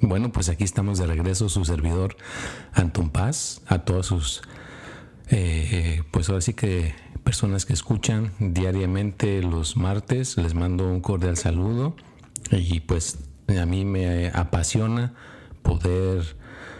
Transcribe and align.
Bueno, 0.00 0.32
pues 0.32 0.48
aquí 0.48 0.64
estamos 0.64 0.98
de 0.98 1.06
regreso, 1.06 1.48
su 1.48 1.64
servidor 1.64 2.16
Anton 2.72 3.10
Paz, 3.10 3.60
a 3.66 3.80
todos 3.80 4.06
sus, 4.06 4.42
eh, 5.28 6.02
pues 6.10 6.28
ahora 6.28 6.40
sí 6.40 6.54
que 6.54 6.94
personas 7.22 7.66
que 7.66 7.74
escuchan 7.74 8.32
diariamente 8.38 9.42
los 9.42 9.76
martes, 9.76 10.38
les 10.38 10.54
mando 10.54 10.88
un 10.90 11.00
cordial 11.00 11.36
saludo 11.36 11.94
y 12.50 12.80
pues 12.80 13.18
a 13.48 13.66
mí 13.66 13.84
me 13.84 14.28
apasiona 14.28 15.14
poder 15.62 16.36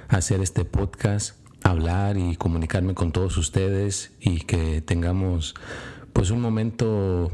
hacer 0.09 0.41
este 0.41 0.65
podcast, 0.65 1.37
hablar 1.63 2.17
y 2.17 2.37
comunicarme 2.37 2.95
con 2.95 3.13
todos 3.13 3.37
ustedes 3.37 4.13
y 4.21 4.41
que 4.41 4.81
tengamos 4.81 5.55
pues 6.13 6.31
un 6.31 6.41
momento 6.41 7.31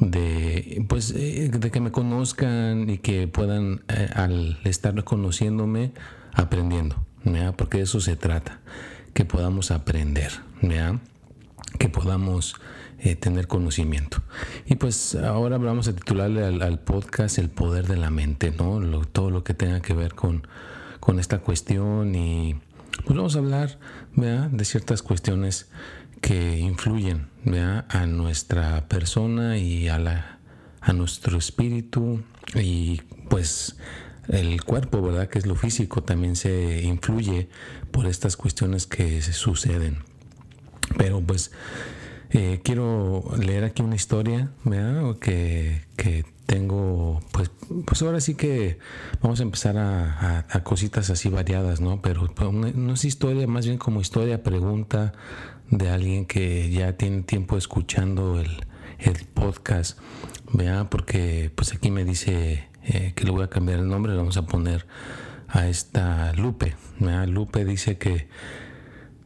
de 0.00 0.84
pues 0.88 1.10
eh, 1.10 1.50
de 1.52 1.70
que 1.70 1.80
me 1.80 1.90
conozcan 1.90 2.88
y 2.88 2.98
que 2.98 3.26
puedan 3.26 3.82
eh, 3.88 4.08
al 4.14 4.60
estar 4.64 4.94
reconociéndome 4.94 5.92
aprendiendo 6.34 7.04
porque 7.56 7.78
de 7.78 7.84
eso 7.84 8.00
se 8.00 8.16
trata 8.16 8.60
que 9.12 9.24
podamos 9.24 9.70
aprender 9.70 10.32
que 11.78 11.88
podamos 11.88 12.56
eh, 13.00 13.16
tener 13.16 13.46
conocimiento. 13.46 14.22
Y 14.66 14.76
pues 14.76 15.14
ahora 15.14 15.58
vamos 15.58 15.88
a 15.88 15.92
titularle 15.92 16.44
al, 16.44 16.80
podcast 16.80 17.38
el 17.38 17.50
poder 17.50 17.86
de 17.86 17.96
la 17.96 18.10
mente 18.10 18.50
no 18.50 18.80
todo 19.04 19.30
lo 19.30 19.44
que 19.44 19.54
tenga 19.54 19.80
que 19.80 19.94
ver 19.94 20.14
con 20.14 20.46
con 21.00 21.18
esta 21.18 21.38
cuestión 21.38 22.14
y 22.14 22.60
pues 23.04 23.16
vamos 23.16 23.36
a 23.36 23.38
hablar 23.38 23.78
de 24.14 24.64
ciertas 24.64 25.02
cuestiones 25.02 25.68
que 26.20 26.58
influyen 26.58 27.28
a 27.88 28.06
nuestra 28.06 28.88
persona 28.88 29.56
y 29.56 29.88
a, 29.88 29.98
la, 29.98 30.38
a 30.80 30.92
nuestro 30.92 31.38
espíritu 31.38 32.22
y 32.54 33.00
pues 33.30 33.76
el 34.28 34.62
cuerpo, 34.62 35.00
¿verdad? 35.00 35.28
Que 35.28 35.38
es 35.38 35.46
lo 35.46 35.54
físico, 35.54 36.02
también 36.02 36.36
se 36.36 36.82
influye 36.82 37.48
por 37.90 38.06
estas 38.06 38.36
cuestiones 38.36 38.86
que 38.86 39.22
suceden. 39.22 40.04
Pero 40.98 41.22
pues 41.22 41.52
eh, 42.30 42.60
quiero 42.62 43.24
leer 43.38 43.64
aquí 43.64 43.82
una 43.82 43.96
historia, 43.96 44.50
¿verdad? 44.64 45.18
Que, 45.18 45.86
que 45.96 46.26
tengo, 46.44 47.20
pues, 47.32 47.50
pues 47.86 48.02
ahora 48.02 48.20
sí 48.20 48.34
que 48.34 48.78
vamos 49.22 49.40
a 49.40 49.42
empezar 49.42 49.76
a, 49.78 50.62
cositas 50.64 51.08
así 51.08 51.30
variadas, 51.30 51.80
¿no? 51.80 52.02
Pero 52.02 52.26
pues, 52.34 52.52
no 52.52 52.92
es 52.92 53.04
historia, 53.04 53.46
más 53.46 53.64
bien 53.64 53.78
como 53.78 54.00
historia, 54.02 54.42
pregunta 54.42 55.14
de 55.70 55.90
alguien 55.90 56.26
que 56.26 56.70
ya 56.70 56.94
tiene 56.94 57.22
tiempo 57.22 57.56
escuchando 57.56 58.40
el, 58.40 58.64
el 58.98 59.26
podcast, 59.34 59.98
vea, 60.52 60.88
porque 60.90 61.50
pues 61.54 61.72
aquí 61.72 61.90
me 61.90 62.04
dice 62.04 62.68
eh, 62.84 63.12
que 63.14 63.24
le 63.24 63.30
voy 63.30 63.44
a 63.44 63.48
cambiar 63.48 63.80
el 63.80 63.88
nombre, 63.88 64.12
le 64.12 64.18
vamos 64.18 64.36
a 64.36 64.46
poner 64.46 64.86
a 65.48 65.68
esta 65.68 66.32
Lupe, 66.34 66.74
¿vea? 66.98 67.26
Lupe 67.26 67.64
dice 67.64 67.98
que 67.98 68.28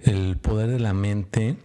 el 0.00 0.36
poder 0.36 0.70
de 0.70 0.81
la 0.81 0.92
mente 0.92 1.56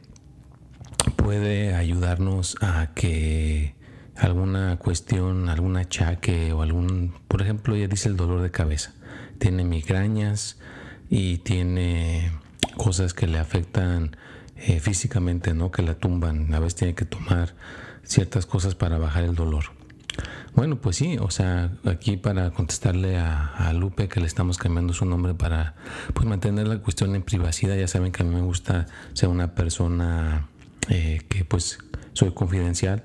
puede 1.15 1.75
ayudarnos 1.75 2.55
a 2.61 2.93
que 2.93 3.75
alguna 4.15 4.77
cuestión, 4.77 5.49
algún 5.49 5.77
achaque 5.77 6.53
o 6.53 6.61
algún, 6.61 7.13
por 7.27 7.41
ejemplo, 7.41 7.75
ella 7.75 7.87
dice 7.87 8.09
el 8.09 8.17
dolor 8.17 8.41
de 8.41 8.51
cabeza, 8.51 8.93
tiene 9.39 9.63
migrañas 9.63 10.57
y 11.09 11.37
tiene 11.39 12.31
cosas 12.77 13.13
que 13.13 13.27
le 13.27 13.39
afectan 13.39 14.15
eh, 14.59 14.79
físicamente, 14.79 15.53
¿no? 15.53 15.71
Que 15.71 15.81
la 15.81 15.95
tumban, 15.95 16.53
a 16.53 16.59
veces 16.59 16.75
tiene 16.75 16.95
que 16.95 17.05
tomar 17.05 17.55
ciertas 18.03 18.45
cosas 18.45 18.75
para 18.75 18.97
bajar 18.97 19.23
el 19.23 19.35
dolor. 19.35 19.65
Bueno, 20.55 20.81
pues 20.81 20.95
sí, 20.95 21.17
o 21.19 21.29
sea, 21.29 21.71
aquí 21.85 22.17
para 22.17 22.49
contestarle 22.49 23.17
a, 23.17 23.71
Lupe 23.73 24.07
que 24.07 24.19
le 24.19 24.25
estamos 24.25 24.57
cambiando 24.57 24.93
su 24.93 25.05
nombre 25.05 25.35
para 25.35 25.75
pues 26.13 26.25
mantener 26.25 26.67
la 26.67 26.79
cuestión 26.79 27.15
en 27.15 27.21
privacidad, 27.21 27.75
ya 27.75 27.87
saben 27.87 28.11
que 28.11 28.23
a 28.23 28.25
mí 28.25 28.33
me 28.33 28.41
gusta 28.41 28.87
ser 29.13 29.29
una 29.29 29.53
persona 29.53 30.47
eh, 30.89 31.21
que 31.29 31.45
pues 31.45 31.77
soy 32.13 32.31
confidencial, 32.31 33.03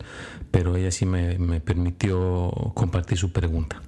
pero 0.51 0.77
ella 0.77 0.91
sí 0.91 1.05
me, 1.05 1.61
permitió 1.61 2.51
compartir 2.75 3.19
su 3.19 3.33
pregunta. 3.33 3.83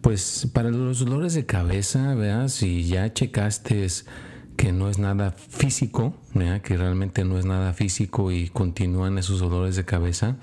Pues 0.00 0.48
para 0.52 0.70
los 0.70 0.98
dolores 0.98 1.34
de 1.34 1.46
cabeza, 1.46 2.14
veas, 2.14 2.52
si 2.52 2.84
ya 2.84 3.12
checaste 3.12 3.86
que 4.56 4.72
no 4.72 4.88
es 4.88 4.98
nada 4.98 5.32
físico, 5.32 6.14
que 6.62 6.76
realmente 6.76 7.24
no 7.24 7.38
es 7.38 7.44
nada 7.44 7.72
físico 7.72 8.32
y 8.32 8.48
continúan 8.48 9.18
esos 9.18 9.40
dolores 9.40 9.76
de 9.76 9.84
cabeza, 9.84 10.36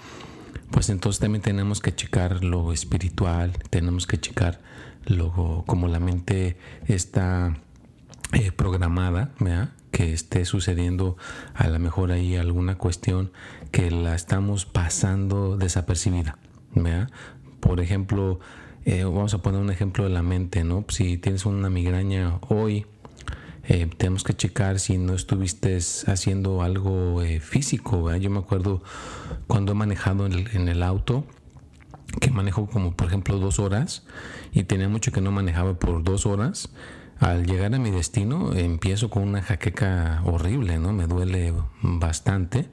pues 0.71 0.89
entonces 0.89 1.19
también 1.19 1.41
tenemos 1.41 1.79
que 1.79 1.93
checar 1.93 2.43
lo 2.43 2.73
espiritual, 2.73 3.53
tenemos 3.69 4.07
que 4.07 4.19
checar 4.19 4.61
lo, 5.05 5.63
como 5.67 5.87
la 5.87 5.99
mente 5.99 6.57
está 6.87 7.57
eh, 8.33 8.51
programada, 8.51 9.31
que 9.91 10.13
esté 10.13 10.45
sucediendo 10.45 11.17
a 11.53 11.67
lo 11.67 11.77
mejor 11.79 12.11
ahí 12.11 12.35
alguna 12.35 12.77
cuestión 12.77 13.31
que 13.71 13.91
la 13.91 14.15
estamos 14.15 14.65
pasando 14.65 15.57
desapercibida. 15.57 16.37
Por 17.59 17.79
ejemplo, 17.79 18.39
eh, 18.85 19.03
vamos 19.03 19.33
a 19.33 19.41
poner 19.41 19.61
un 19.61 19.69
ejemplo 19.69 20.03
de 20.03 20.09
la 20.09 20.23
mente, 20.23 20.63
¿no? 20.63 20.83
Si 20.89 21.17
tienes 21.17 21.45
una 21.45 21.69
migraña 21.69 22.39
hoy, 22.49 22.85
eh, 23.63 23.89
tenemos 23.97 24.23
que 24.23 24.33
checar 24.33 24.79
si 24.79 24.97
no 24.97 25.13
estuviste 25.13 25.77
haciendo 26.07 26.61
algo 26.61 27.21
eh, 27.21 27.39
físico. 27.39 28.13
Yo 28.15 28.29
me 28.29 28.39
acuerdo 28.39 28.83
cuando 29.47 29.71
he 29.71 29.75
manejado 29.75 30.25
en 30.25 30.33
el, 30.33 30.47
en 30.53 30.67
el, 30.67 30.83
auto, 30.83 31.25
que 32.19 32.29
manejo 32.31 32.67
como 32.67 32.95
por 32.95 33.07
ejemplo 33.07 33.39
dos 33.39 33.59
horas, 33.59 34.03
y 34.51 34.63
tenía 34.63 34.89
mucho 34.89 35.11
que 35.11 35.21
no 35.21 35.31
manejaba 35.31 35.75
por 35.75 36.03
dos 36.03 36.25
horas 36.25 36.69
al 37.19 37.45
llegar 37.45 37.73
a 37.73 37.79
mi 37.79 37.91
destino 37.91 38.53
empiezo 38.53 39.09
con 39.09 39.23
una 39.23 39.41
jaqueca 39.41 40.21
horrible, 40.25 40.77
¿no? 40.77 40.91
Me 40.91 41.07
duele 41.07 41.53
bastante 41.81 42.69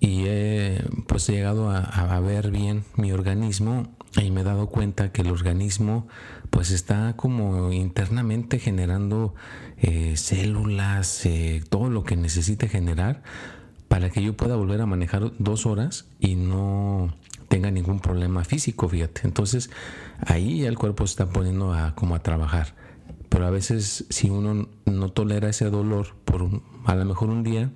y 0.00 0.24
he, 0.26 0.82
pues 1.06 1.28
he 1.28 1.32
llegado 1.32 1.70
a, 1.70 2.20
ver 2.20 2.50
bien 2.50 2.84
mi 2.96 3.12
organismo 3.12 3.86
y 4.16 4.30
me 4.30 4.40
he 4.40 4.44
dado 4.44 4.66
cuenta 4.66 5.12
que 5.12 5.22
el 5.22 5.30
organismo 5.30 6.08
pues 6.48 6.70
está 6.70 7.14
como 7.16 7.70
internamente 7.70 8.58
generando 8.58 9.34
eh, 9.76 10.16
células, 10.16 11.24
eh, 11.26 11.62
todo 11.68 11.90
lo 11.90 12.02
que 12.02 12.16
necesite 12.16 12.66
generar 12.68 13.22
para 13.88 14.10
que 14.10 14.22
yo 14.22 14.36
pueda 14.36 14.56
volver 14.56 14.80
a 14.80 14.86
manejar 14.86 15.32
dos 15.38 15.66
horas 15.66 16.06
y 16.18 16.34
no 16.34 17.14
tenga 17.48 17.70
ningún 17.70 18.00
problema 18.00 18.44
físico, 18.44 18.88
fíjate. 18.88 19.22
Entonces 19.24 19.70
ahí 20.26 20.64
el 20.64 20.78
cuerpo 20.78 21.06
se 21.06 21.12
está 21.12 21.28
poniendo 21.28 21.74
a, 21.74 21.94
como 21.94 22.14
a 22.14 22.22
trabajar 22.22 22.74
pero 23.28 23.46
a 23.46 23.50
veces 23.50 24.06
si 24.10 24.28
uno 24.28 24.68
no 24.86 25.12
tolera 25.12 25.48
ese 25.48 25.70
dolor 25.70 26.16
por 26.24 26.48
a 26.84 26.94
lo 26.96 27.04
mejor 27.04 27.30
un 27.30 27.44
día 27.44 27.70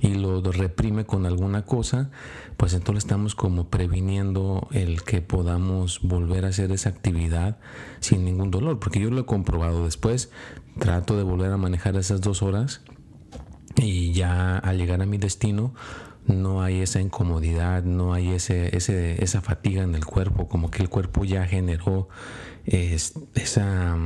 y 0.00 0.14
lo 0.14 0.40
reprime 0.42 1.04
con 1.04 1.26
alguna 1.26 1.62
cosa, 1.62 2.10
pues 2.56 2.74
entonces 2.74 3.04
estamos 3.04 3.34
como 3.34 3.68
previniendo 3.68 4.68
el 4.72 5.02
que 5.02 5.20
podamos 5.20 6.00
volver 6.02 6.44
a 6.44 6.48
hacer 6.48 6.72
esa 6.72 6.90
actividad 6.90 7.58
sin 8.00 8.24
ningún 8.24 8.50
dolor, 8.50 8.78
porque 8.78 9.00
yo 9.00 9.10
lo 9.10 9.20
he 9.20 9.26
comprobado. 9.26 9.84
Después, 9.84 10.30
trato 10.78 11.16
de 11.16 11.22
volver 11.22 11.52
a 11.52 11.56
manejar 11.56 11.96
esas 11.96 12.20
dos 12.20 12.42
horas 12.42 12.82
y 13.76 14.12
ya 14.12 14.58
al 14.58 14.78
llegar 14.78 15.02
a 15.02 15.06
mi 15.06 15.18
destino 15.18 15.74
no 16.26 16.62
hay 16.62 16.80
esa 16.80 17.00
incomodidad, 17.00 17.84
no 17.84 18.14
hay 18.14 18.30
ese, 18.30 18.74
ese, 18.76 19.22
esa 19.22 19.40
fatiga 19.40 19.82
en 19.82 19.94
el 19.94 20.06
cuerpo, 20.06 20.48
como 20.48 20.70
que 20.70 20.82
el 20.82 20.88
cuerpo 20.88 21.24
ya 21.24 21.46
generó 21.46 22.08
esa 22.64 23.96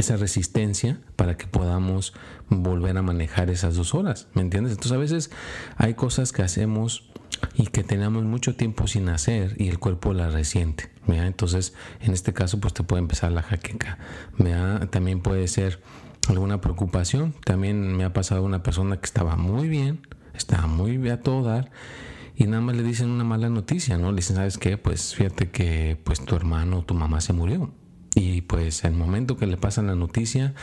esa 0.00 0.16
resistencia 0.16 1.00
para 1.16 1.36
que 1.36 1.46
podamos 1.46 2.14
volver 2.48 2.96
a 2.96 3.02
manejar 3.02 3.50
esas 3.50 3.76
dos 3.76 3.94
horas, 3.94 4.28
¿me 4.34 4.42
entiendes? 4.42 4.72
Entonces 4.72 4.92
a 4.92 4.98
veces 4.98 5.30
hay 5.76 5.94
cosas 5.94 6.32
que 6.32 6.42
hacemos 6.42 7.10
y 7.54 7.66
que 7.66 7.84
tenemos 7.84 8.24
mucho 8.24 8.56
tiempo 8.56 8.86
sin 8.86 9.08
hacer 9.08 9.54
y 9.58 9.68
el 9.68 9.78
cuerpo 9.78 10.12
la 10.12 10.30
resiente, 10.30 10.90
Entonces 11.06 11.74
en 12.00 12.12
este 12.12 12.32
caso 12.32 12.60
pues 12.60 12.74
te 12.74 12.82
puede 12.82 13.00
empezar 13.00 13.32
la 13.32 13.42
jaqueca, 13.42 13.98
También 14.90 15.20
puede 15.20 15.46
ser 15.48 15.80
alguna 16.28 16.60
preocupación, 16.60 17.34
también 17.44 17.96
me 17.96 18.04
ha 18.04 18.12
pasado 18.12 18.42
una 18.42 18.62
persona 18.62 18.98
que 18.98 19.06
estaba 19.06 19.36
muy 19.36 19.68
bien, 19.68 20.06
estaba 20.34 20.66
muy 20.66 20.96
bien 20.96 21.14
a 21.14 21.20
todo 21.20 21.42
dar 21.42 21.70
y 22.36 22.44
nada 22.46 22.62
más 22.62 22.76
le 22.76 22.82
dicen 22.82 23.10
una 23.10 23.24
mala 23.24 23.50
noticia, 23.50 23.98
¿no? 23.98 24.12
Le 24.12 24.16
dicen, 24.16 24.36
¿sabes 24.36 24.56
qué? 24.56 24.78
Pues 24.78 25.14
fíjate 25.14 25.50
que 25.50 26.00
pues 26.04 26.24
tu 26.24 26.36
hermano 26.36 26.78
o 26.78 26.82
tu 26.82 26.94
mamá 26.94 27.20
se 27.20 27.32
murió. 27.32 27.70
Y 28.14 28.42
pues 28.42 28.84
el 28.84 28.92
momento 28.92 29.36
que 29.36 29.46
le 29.46 29.56
pasan 29.56 29.86
la 29.86 29.94
noticia, 29.94 30.54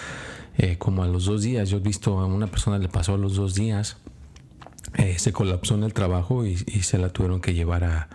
eh, 0.57 0.77
como 0.77 1.03
a 1.03 1.07
los 1.07 1.25
dos 1.25 1.41
días, 1.41 1.69
yo 1.69 1.77
he 1.77 1.81
visto 1.81 2.19
a 2.19 2.25
una 2.25 2.47
persona 2.47 2.77
le 2.77 2.89
pasó 2.89 3.13
a 3.13 3.17
los 3.17 3.35
dos 3.35 3.55
días, 3.55 3.97
eh, 4.95 5.15
se 5.17 5.31
colapsó 5.31 5.75
en 5.75 5.83
el 5.83 5.93
trabajo 5.93 6.45
y, 6.45 6.57
se 6.57 6.97
la 6.97 7.09
tuvieron 7.09 7.41
que 7.41 7.53
llevar 7.53 7.83
a, 7.83 8.09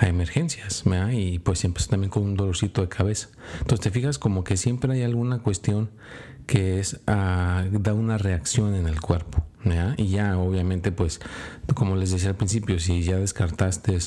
emergencias, 0.00 0.84
Y 1.12 1.40
pues 1.40 1.58
siempre 1.58 1.82
también 1.90 2.08
con 2.10 2.22
un 2.22 2.36
dolorcito 2.36 2.82
de 2.82 2.88
cabeza. 2.88 3.30
Entonces 3.58 3.80
te 3.80 3.90
fijas 3.90 4.16
como 4.16 4.44
que 4.44 4.56
siempre 4.56 4.92
hay 4.92 5.02
alguna 5.02 5.40
cuestión 5.40 5.90
que 6.46 6.78
es, 6.78 7.00
ah, 7.08 7.64
da 7.72 7.94
una 7.94 8.16
reacción 8.16 8.76
en 8.76 8.86
el 8.86 9.00
cuerpo. 9.00 9.44
Y 9.96 10.08
ya 10.08 10.38
obviamente 10.38 10.92
pues 10.92 11.20
como 11.74 11.96
les 11.96 12.10
decía 12.10 12.30
al 12.30 12.36
principio, 12.36 12.78
si 12.78 13.02
ya 13.02 13.18
descartaste 13.18 13.98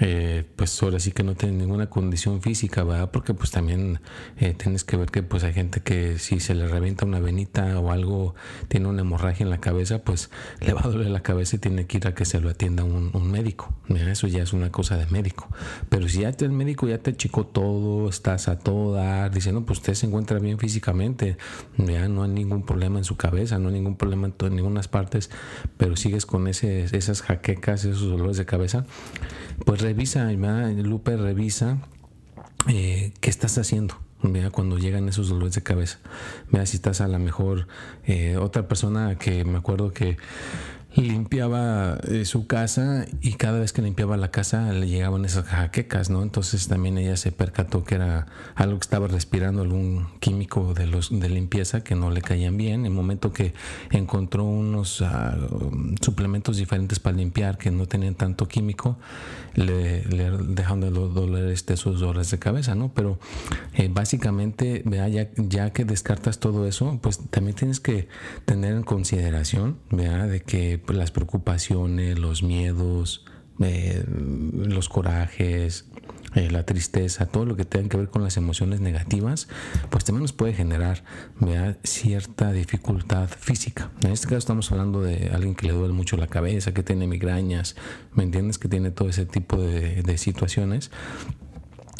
eh, 0.00 0.44
pues 0.56 0.82
ahora 0.82 0.98
sí 0.98 1.12
que 1.12 1.22
no 1.22 1.34
tiene 1.34 1.58
ninguna 1.58 1.88
condición 1.90 2.40
física, 2.40 2.82
¿verdad? 2.82 3.10
Porque 3.10 3.34
pues 3.34 3.50
también 3.50 4.00
eh, 4.38 4.54
tienes 4.54 4.84
que 4.84 4.96
ver 4.96 5.10
que 5.10 5.22
pues 5.22 5.44
hay 5.44 5.52
gente 5.52 5.80
que 5.80 6.18
si 6.18 6.40
se 6.40 6.54
le 6.54 6.66
revienta 6.66 7.04
una 7.04 7.20
venita 7.20 7.78
o 7.78 7.92
algo, 7.92 8.34
tiene 8.68 8.88
una 8.88 9.02
hemorragia 9.02 9.44
en 9.44 9.50
la 9.50 9.60
cabeza, 9.60 10.02
pues 10.02 10.30
le 10.60 10.72
va 10.72 10.80
a 10.82 10.88
doler 10.88 11.10
la 11.10 11.22
cabeza 11.22 11.56
y 11.56 11.58
tiene 11.58 11.86
que 11.86 11.98
ir 11.98 12.08
a 12.08 12.14
que 12.14 12.24
se 12.24 12.40
lo 12.40 12.48
atienda 12.48 12.84
un, 12.84 13.12
médico. 13.30 13.72
Eso 13.88 14.26
ya 14.26 14.42
es 14.42 14.52
una 14.52 14.70
cosa 14.70 14.96
de 14.96 15.06
médico. 15.06 15.48
Pero 15.88 16.08
si 16.08 16.20
ya 16.20 16.30
el 16.30 16.52
médico 16.52 16.88
ya 16.88 16.98
te 16.98 17.14
chicó 17.14 17.46
todo, 17.46 18.08
estás 18.08 18.48
a 18.48 18.58
todo 18.58 18.94
dar, 18.94 19.30
dice, 19.30 19.52
no, 19.52 19.64
pues 19.64 19.78
usted 19.78 19.94
se 19.94 20.06
encuentra 20.06 20.38
bien 20.38 20.58
físicamente, 20.58 21.36
ya 21.78 22.08
no 22.08 22.24
hay 22.24 22.30
ningún 22.30 22.64
problema 22.64 22.98
en 22.98 23.04
su 23.04 23.16
cabeza, 23.16 23.58
no 23.58 23.68
hay 23.68 23.74
ningún 23.74 23.96
problema 23.96 24.26
en, 24.26 24.34
en 24.40 24.81
partes, 24.88 25.30
pero 25.76 25.96
sigues 25.96 26.26
con 26.26 26.46
esas 26.46 27.22
jaquecas, 27.22 27.84
esos 27.84 28.08
dolores 28.08 28.36
de 28.36 28.46
cabeza, 28.46 28.84
pues 29.64 29.80
revisa, 29.80 30.30
Lupe, 30.32 31.16
revisa 31.16 31.78
eh, 32.68 33.12
qué 33.20 33.30
estás 33.30 33.58
haciendo. 33.58 33.96
Mira, 34.22 34.50
cuando 34.50 34.78
llegan 34.78 35.08
esos 35.08 35.28
dolores 35.28 35.54
de 35.54 35.62
cabeza. 35.62 35.98
Mira, 36.50 36.64
si 36.66 36.76
estás 36.76 37.00
a 37.00 37.08
la 37.08 37.18
mejor. 37.18 37.66
Eh, 38.06 38.36
otra 38.36 38.68
persona 38.68 39.16
que 39.18 39.44
me 39.44 39.58
acuerdo 39.58 39.92
que 39.92 40.16
limpiaba 41.00 41.98
eh, 42.08 42.24
su 42.24 42.46
casa 42.46 43.06
y 43.20 43.34
cada 43.34 43.58
vez 43.58 43.72
que 43.72 43.82
limpiaba 43.82 44.16
la 44.16 44.30
casa 44.30 44.72
le 44.72 44.88
llegaban 44.88 45.24
esas 45.24 45.46
jaquecas, 45.46 46.10
¿no? 46.10 46.22
Entonces 46.22 46.68
también 46.68 46.98
ella 46.98 47.16
se 47.16 47.32
percató 47.32 47.84
que 47.84 47.94
era 47.94 48.26
algo 48.54 48.78
que 48.78 48.84
estaba 48.84 49.08
respirando, 49.08 49.62
algún 49.62 50.08
químico 50.20 50.74
de 50.74 50.86
los 50.86 51.08
de 51.18 51.28
limpieza 51.28 51.82
que 51.82 51.94
no 51.94 52.10
le 52.10 52.20
caían 52.20 52.56
bien. 52.56 52.80
En 52.80 52.86
el 52.86 52.92
momento 52.92 53.32
que 53.32 53.54
encontró 53.90 54.44
unos 54.44 55.00
ah, 55.02 55.36
suplementos 56.00 56.56
diferentes 56.56 57.00
para 57.00 57.16
limpiar 57.16 57.58
que 57.58 57.70
no 57.70 57.86
tenían 57.86 58.14
tanto 58.14 58.46
químico, 58.46 58.98
le, 59.54 60.04
le 60.04 60.30
dejaron 60.30 60.80
de 60.80 60.90
doler 60.90 61.48
este, 61.48 61.74
esos 61.74 62.00
dolores 62.00 62.30
de 62.30 62.38
cabeza, 62.38 62.74
¿no? 62.74 62.92
Pero 62.94 63.18
eh, 63.74 63.88
básicamente, 63.92 64.82
vea, 64.84 65.08
ya, 65.08 65.28
ya 65.36 65.70
que 65.70 65.84
descartas 65.84 66.38
todo 66.38 66.66
eso, 66.66 66.98
pues 67.02 67.18
también 67.30 67.56
tienes 67.56 67.80
que 67.80 68.08
tener 68.44 68.74
en 68.74 68.82
consideración, 68.82 69.78
vea, 69.90 70.26
de 70.26 70.40
que 70.40 70.81
pues, 70.86 70.98
las 70.98 71.10
preocupaciones, 71.10 72.18
los 72.18 72.42
miedos, 72.42 73.24
eh, 73.60 74.04
los 74.08 74.88
corajes, 74.88 75.86
eh, 76.34 76.50
la 76.50 76.64
tristeza, 76.64 77.26
todo 77.26 77.44
lo 77.44 77.56
que 77.56 77.64
tenga 77.64 77.90
que 77.90 77.96
ver 77.98 78.08
con 78.08 78.22
las 78.22 78.38
emociones 78.38 78.80
negativas, 78.80 79.48
pues 79.90 80.04
también 80.04 80.22
nos 80.22 80.32
puede 80.32 80.54
generar 80.54 81.04
cierta 81.84 82.52
dificultad 82.52 83.28
física. 83.28 83.90
En 84.02 84.12
este 84.12 84.26
caso 84.26 84.38
estamos 84.38 84.72
hablando 84.72 85.02
de 85.02 85.30
alguien 85.32 85.54
que 85.54 85.66
le 85.66 85.74
duele 85.74 85.92
mucho 85.92 86.16
la 86.16 86.26
cabeza, 86.26 86.72
que 86.72 86.82
tiene 86.82 87.06
migrañas, 87.06 87.76
¿me 88.14 88.22
entiendes? 88.22 88.58
Que 88.58 88.68
tiene 88.68 88.90
todo 88.90 89.10
ese 89.10 89.26
tipo 89.26 89.60
de, 89.60 90.02
de 90.02 90.18
situaciones 90.18 90.90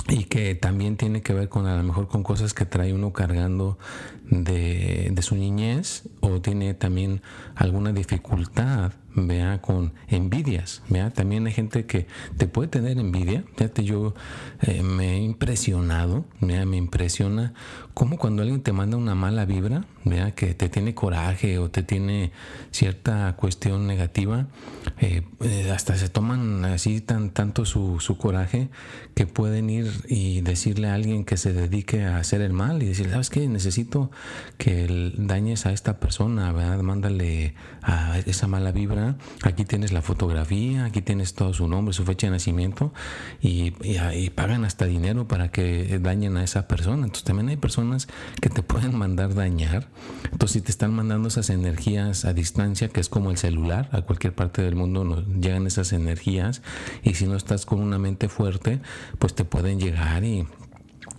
y 0.08 0.24
que 0.24 0.54
también 0.54 0.96
tiene 0.96 1.22
que 1.22 1.32
ver 1.32 1.48
con 1.48 1.66
a 1.66 1.76
lo 1.76 1.82
mejor 1.82 2.08
con 2.08 2.22
cosas 2.22 2.54
que 2.54 2.66
trae 2.66 2.92
uno 2.92 3.12
cargando 3.12 3.78
de, 4.24 5.10
de 5.12 5.22
su 5.22 5.36
niñez 5.36 6.08
o 6.20 6.40
tiene 6.40 6.74
también 6.74 7.22
alguna 7.54 7.92
dificultad 7.92 8.92
vea 9.14 9.60
con 9.60 9.92
envidias 10.08 10.82
vea. 10.88 11.10
También 11.10 11.46
hay 11.46 11.52
gente 11.52 11.86
que 11.86 12.06
te 12.36 12.46
puede 12.46 12.68
tener 12.68 12.98
envidia. 12.98 13.44
Fíjate 13.56 13.84
yo 13.84 14.14
eh, 14.60 14.82
me 14.82 15.16
he 15.16 15.18
impresionado 15.18 16.24
vea 16.40 16.64
me 16.66 16.76
impresiona 16.76 17.54
como 17.94 18.16
cuando 18.16 18.42
alguien 18.42 18.62
te 18.62 18.72
manda 18.72 18.96
una 18.96 19.14
mala 19.14 19.44
vibra 19.44 19.84
vea 20.04 20.34
que 20.34 20.54
te 20.54 20.68
tiene 20.68 20.94
coraje 20.94 21.58
o 21.58 21.70
te 21.70 21.82
tiene 21.82 22.32
cierta 22.70 23.34
cuestión 23.36 23.86
negativa 23.86 24.46
eh, 25.00 25.22
eh, 25.40 25.70
hasta 25.70 25.96
se 25.96 26.08
toman 26.08 26.64
así 26.64 27.00
tan 27.00 27.30
tanto 27.30 27.64
su, 27.64 28.00
su 28.00 28.16
coraje 28.16 28.68
que 29.14 29.26
pueden 29.26 29.68
ir 29.70 29.90
y 30.08 30.40
decirle 30.40 30.88
a 30.88 30.94
alguien 30.94 31.24
que 31.24 31.36
se 31.36 31.52
dedique 31.52 32.04
a 32.04 32.18
hacer 32.18 32.40
el 32.40 32.52
mal 32.52 32.82
y 32.82 32.86
decir 32.86 33.10
sabes 33.10 33.30
qué 33.30 33.46
necesito 33.48 34.10
que 34.58 35.12
dañes 35.16 35.66
a 35.66 35.72
esta 35.72 36.00
persona 36.00 36.52
verdad 36.52 36.80
mándale 36.82 37.54
a 37.82 38.18
esa 38.18 38.46
mala 38.46 38.72
vibra 38.72 39.01
Aquí 39.42 39.64
tienes 39.64 39.92
la 39.92 40.02
fotografía, 40.02 40.84
aquí 40.84 41.02
tienes 41.02 41.34
todo 41.34 41.52
su 41.52 41.68
nombre, 41.68 41.92
su 41.92 42.04
fecha 42.04 42.26
de 42.26 42.32
nacimiento 42.32 42.92
y, 43.40 43.74
y, 43.82 44.30
pagan 44.30 44.64
hasta 44.64 44.86
dinero 44.86 45.28
para 45.28 45.50
que 45.50 45.98
dañen 46.00 46.36
a 46.36 46.44
esa 46.44 46.68
persona. 46.68 47.04
Entonces 47.04 47.24
también 47.24 47.48
hay 47.48 47.56
personas 47.56 48.08
que 48.40 48.48
te 48.48 48.62
pueden 48.62 48.96
mandar 48.96 49.34
dañar. 49.34 49.88
Entonces 50.30 50.52
si 50.52 50.60
te 50.60 50.70
están 50.70 50.94
mandando 50.94 51.28
esas 51.28 51.50
energías 51.50 52.24
a 52.24 52.32
distancia, 52.32 52.88
que 52.88 53.00
es 53.00 53.08
como 53.08 53.30
el 53.30 53.36
celular, 53.36 53.88
a 53.92 54.02
cualquier 54.02 54.34
parte 54.34 54.62
del 54.62 54.74
mundo 54.74 55.04
nos 55.04 55.26
llegan 55.26 55.66
esas 55.66 55.92
energías 55.92 56.62
y 57.02 57.14
si 57.14 57.26
no 57.26 57.36
estás 57.36 57.66
con 57.66 57.80
una 57.80 57.98
mente 57.98 58.28
fuerte, 58.28 58.80
pues 59.18 59.34
te 59.34 59.44
pueden 59.44 59.78
llegar 59.78 60.24
y 60.24 60.46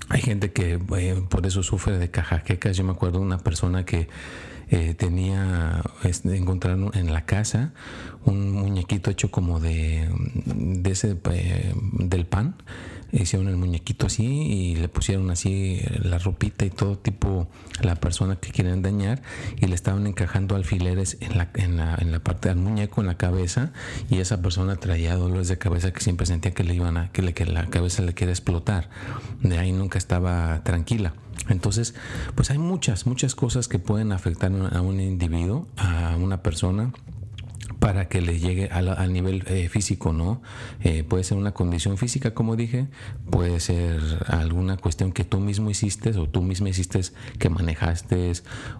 hay 0.09 0.21
gente 0.21 0.51
que 0.51 0.79
eh, 0.97 1.23
por 1.29 1.45
eso 1.45 1.63
sufre 1.63 1.97
de 1.97 2.09
cajaquecas. 2.09 2.77
Yo 2.77 2.83
me 2.83 2.91
acuerdo 2.91 3.19
de 3.19 3.25
una 3.25 3.39
persona 3.39 3.85
que 3.85 4.07
eh, 4.69 4.94
tenía, 4.95 5.81
este, 6.03 6.35
encontraron 6.35 6.91
en 6.94 7.13
la 7.13 7.25
casa 7.25 7.73
un 8.25 8.51
muñequito 8.51 9.11
hecho 9.11 9.29
como 9.29 9.59
de, 9.59 10.09
de 10.45 10.91
ese, 10.91 11.17
eh, 11.31 11.73
del 11.94 12.25
pan. 12.25 12.55
Hicieron 13.13 13.48
el 13.48 13.57
muñequito 13.57 14.07
así 14.07 14.25
y 14.25 14.75
le 14.75 14.89
pusieron 14.89 15.30
así 15.30 15.81
la 16.01 16.18
ropita 16.18 16.65
y 16.65 16.71
todo 16.71 16.98
tipo 16.98 17.48
la 17.81 17.95
persona 17.95 18.38
que 18.38 18.51
quieren 18.51 18.81
dañar 18.81 19.21
y 19.57 19.68
le 19.68 19.75
estaban 19.75 20.07
encajando 20.07 20.56
alfileres 20.56 21.18
en 21.21 21.38
la, 21.38 21.50
en 21.54 21.77
la, 21.77 21.95
en 22.00 22.12
la 22.12 22.19
parte 22.19 22.50
del 22.50 22.57
muñeco, 22.57 23.01
en 23.01 23.07
la 23.07 23.18
cabeza 23.18 23.71
y 24.10 24.18
esa 24.18 24.42
persona 24.42 24.75
traía 24.77 25.15
dolores 25.15 25.48
de 25.48 25.57
cabeza 25.57 25.92
que 25.92 26.01
siempre 26.01 26.25
sentía 26.25 26.54
que 26.54 26.63
le 26.63 26.74
iban 26.74 26.98
a, 26.98 27.12
que, 27.12 27.21
le, 27.21 27.33
que 27.33 27.45
la 27.45 27.68
cabeza 27.68 28.02
le 28.02 28.14
quiere 28.14 28.33
explotar. 28.33 28.90
De 29.42 29.59
ahí 29.59 29.71
nunca 29.71 29.97
estaba 29.97 30.64
tranquila. 30.64 31.14
Entonces, 31.49 31.94
pues 32.35 32.52
hay 32.52 32.57
muchas, 32.57 33.06
muchas 33.06 33.35
cosas 33.35 33.68
que 33.68 33.80
pueden 33.80 34.11
afectar 34.11 34.52
a 34.71 34.81
un 34.81 34.99
individuo, 34.99 35.68
a 35.78 36.16
una 36.18 36.42
persona 36.42 36.92
para 37.83 38.07
que 38.07 38.21
le 38.21 38.40
llegue 38.40 38.69
al, 38.69 39.11
nivel 39.11 39.44
eh, 39.45 39.68
físico, 39.68 40.13
¿no? 40.13 40.42
Eh, 40.85 41.04
puede 41.04 41.25
ser 41.25 41.37
una 41.37 41.52
condición 41.52 41.97
física, 41.97 42.33
como 42.33 42.56
dije, 42.56 42.87
puede 43.30 43.59
ser 43.59 43.99
alguna 44.28 44.78
cuestión 44.78 45.11
que 45.11 45.25
tú 45.25 45.42
mismo 45.42 45.69
hiciste 45.69 46.18
o 46.18 46.30
tú 46.30 46.42
mismo 46.42 46.69
hiciste 46.69 47.02
que 47.40 47.49
manejaste 47.49 48.31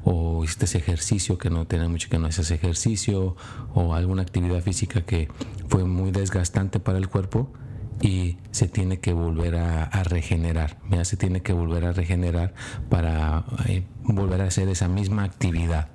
o 0.06 0.46
hiciste 0.46 0.78
ejercicio 0.78 1.38
que 1.38 1.50
no 1.50 1.68
tiene 1.68 1.90
mucho 1.90 2.08
que 2.10 2.18
no 2.18 2.28
haces 2.28 2.50
ejercicio 2.52 3.36
o 3.74 3.94
alguna 3.94 4.22
actividad 4.22 4.62
física 4.62 5.02
que 5.02 5.28
fue 5.68 5.84
muy 5.84 6.12
desgastante 6.12 6.80
para 6.80 6.98
el 6.98 7.10
cuerpo 7.10 7.52
y 8.02 8.38
se 8.52 8.70
tiene 8.70 9.00
que 9.00 9.12
volver 9.12 9.56
a, 9.56 10.04
regenerar. 10.04 10.78
Se 11.04 11.18
tiene 11.18 11.42
que 11.42 11.52
volver 11.52 11.86
a 11.86 11.92
regenerar 11.92 12.54
para 12.90 13.44
eh, 13.68 13.84
volver 14.04 14.42
a 14.42 14.46
hacer 14.46 14.70
esa 14.70 14.88
misma 14.88 15.24
actividad. 15.24 15.90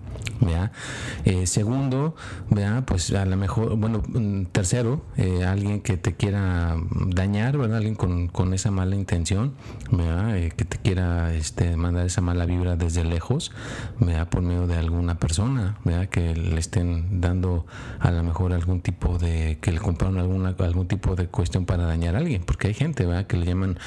Eh, 1.24 1.46
segundo, 1.46 2.14
¿vea? 2.50 2.84
pues 2.86 3.12
a 3.12 3.26
lo 3.26 3.36
mejor, 3.36 3.76
bueno, 3.76 4.02
mm, 4.06 4.44
tercero, 4.46 5.02
eh, 5.16 5.44
alguien 5.44 5.80
que 5.80 5.96
te 5.96 6.14
quiera 6.14 6.76
dañar. 7.06 7.56
Alguien 7.58 7.94
con, 7.94 8.54
esa 8.54 8.70
mala 8.70 8.96
intención, 8.96 9.54
eh, 9.98 10.50
que 10.56 10.64
te 10.64 10.78
quiera 10.78 11.34
este, 11.34 11.76
mandar 11.76 12.06
esa 12.06 12.20
mala 12.20 12.46
vibra 12.46 12.76
desde 12.76 13.04
lejos, 13.04 13.52
¿vea? 14.00 14.30
por 14.30 14.42
medio 14.42 14.66
de 14.66 14.76
alguna 14.76 15.18
persona, 15.18 15.76
¿vea? 15.84 16.06
que 16.06 16.34
le 16.34 16.58
estén 16.58 17.20
dando 17.20 17.66
a 18.00 18.10
lo 18.10 18.22
mejor 18.22 18.52
algún 18.52 18.80
tipo 18.80 19.18
de, 19.18 19.58
que 19.60 19.72
le 19.72 19.80
compraron 19.80 20.18
alguna, 20.18 20.54
algún 20.58 20.88
tipo 20.88 21.14
de 21.14 21.26
cuestión 21.26 21.66
para 21.66 21.84
dañar 21.84 22.16
a 22.16 22.18
alguien, 22.18 22.42
porque 22.44 22.68
hay 22.68 22.74
gente 22.74 23.06
que 23.26 23.36
le 23.36 23.46
llaman 23.46 23.78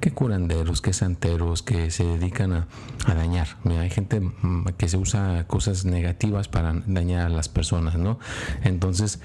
que 0.00 0.10
curanderos, 0.10 0.80
que 0.82 0.92
santeros, 0.92 1.62
que 1.62 1.90
se 1.90 2.04
dedican 2.04 2.52
a, 2.52 2.66
a 3.06 3.14
dañar, 3.14 3.48
hay 3.64 3.90
gente 3.90 4.20
mm, 4.20 4.66
que 4.76 4.88
se 4.88 4.96
usa 4.96 5.44
cosas 5.46 5.79
negativas 5.84 6.48
para 6.48 6.74
dañar 6.86 7.26
a 7.26 7.28
las 7.28 7.48
personas, 7.48 7.96
¿no? 7.96 8.18
Entonces, 8.62 9.20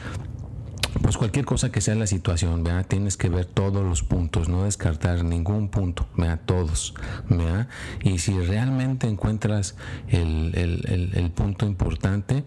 pues 1.01 1.17
cualquier 1.17 1.45
cosa 1.45 1.71
que 1.71 1.81
sea 1.81 1.95
la 1.95 2.07
situación, 2.07 2.63
¿verdad? 2.63 2.85
tienes 2.87 3.17
que 3.17 3.29
ver 3.29 3.45
todos 3.45 3.83
los 3.83 4.03
puntos, 4.03 4.49
no 4.49 4.63
descartar 4.63 5.23
ningún 5.23 5.69
punto, 5.69 6.07
¿verdad? 6.17 6.41
todos. 6.45 6.93
¿verdad? 7.29 7.67
Y 8.03 8.19
si 8.19 8.39
realmente 8.39 9.07
encuentras 9.07 9.75
el, 10.07 10.51
el, 10.55 11.11
el, 11.13 11.31
punto 11.31 11.65
importante, 11.65 12.43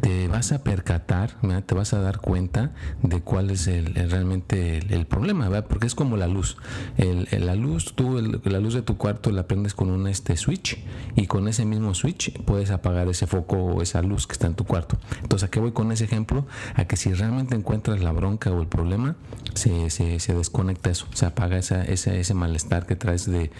te 0.00 0.28
vas 0.28 0.52
a 0.52 0.62
percatar, 0.62 1.36
¿verdad? 1.42 1.64
te 1.64 1.74
vas 1.74 1.92
a 1.92 2.00
dar 2.00 2.20
cuenta 2.20 2.72
de 3.02 3.20
cuál 3.20 3.50
es 3.50 3.66
el, 3.66 3.94
realmente 3.94 4.78
el, 4.78 5.06
problema, 5.06 5.48
¿verdad? 5.48 5.68
porque 5.68 5.86
es 5.86 5.94
como 5.94 6.16
la 6.16 6.26
luz. 6.26 6.56
la 6.96 7.54
luz, 7.54 7.94
tú, 7.94 8.20
la 8.44 8.60
luz 8.60 8.74
de 8.74 8.82
tu 8.82 8.96
cuarto 8.96 9.30
la 9.30 9.46
prendes 9.46 9.74
con 9.74 9.90
un 9.90 10.06
este 10.06 10.36
switch 10.36 10.78
y 11.16 11.26
con 11.26 11.48
ese 11.48 11.64
mismo 11.64 11.94
switch 11.94 12.32
puedes 12.44 12.70
apagar 12.70 13.08
ese 13.08 13.26
foco 13.26 13.56
o 13.56 13.82
esa 13.82 14.02
luz 14.02 14.26
que 14.26 14.32
está 14.32 14.46
en 14.46 14.54
tu 14.54 14.64
cuarto. 14.64 14.98
Entonces, 15.22 15.46
¿a 15.46 15.50
qué 15.50 15.60
voy 15.60 15.72
con 15.72 15.92
ese 15.92 16.04
ejemplo? 16.04 16.46
A 16.74 16.84
que 16.84 16.96
si 16.96 17.12
realmente 17.12 17.54
encuentras 17.54 17.91
la 18.00 18.12
bronca 18.12 18.50
o 18.50 18.60
el 18.60 18.66
problema, 18.66 19.16
se, 19.54 19.90
se, 19.90 20.18
se 20.18 20.34
desconecta 20.34 20.90
eso, 20.90 21.06
se 21.12 21.26
apaga 21.26 21.58
esa, 21.58 21.84
ese, 21.84 22.18
ese 22.20 22.34
malestar 22.34 22.86
que 22.86 22.96
traes 22.96 23.30
de, 23.30 23.50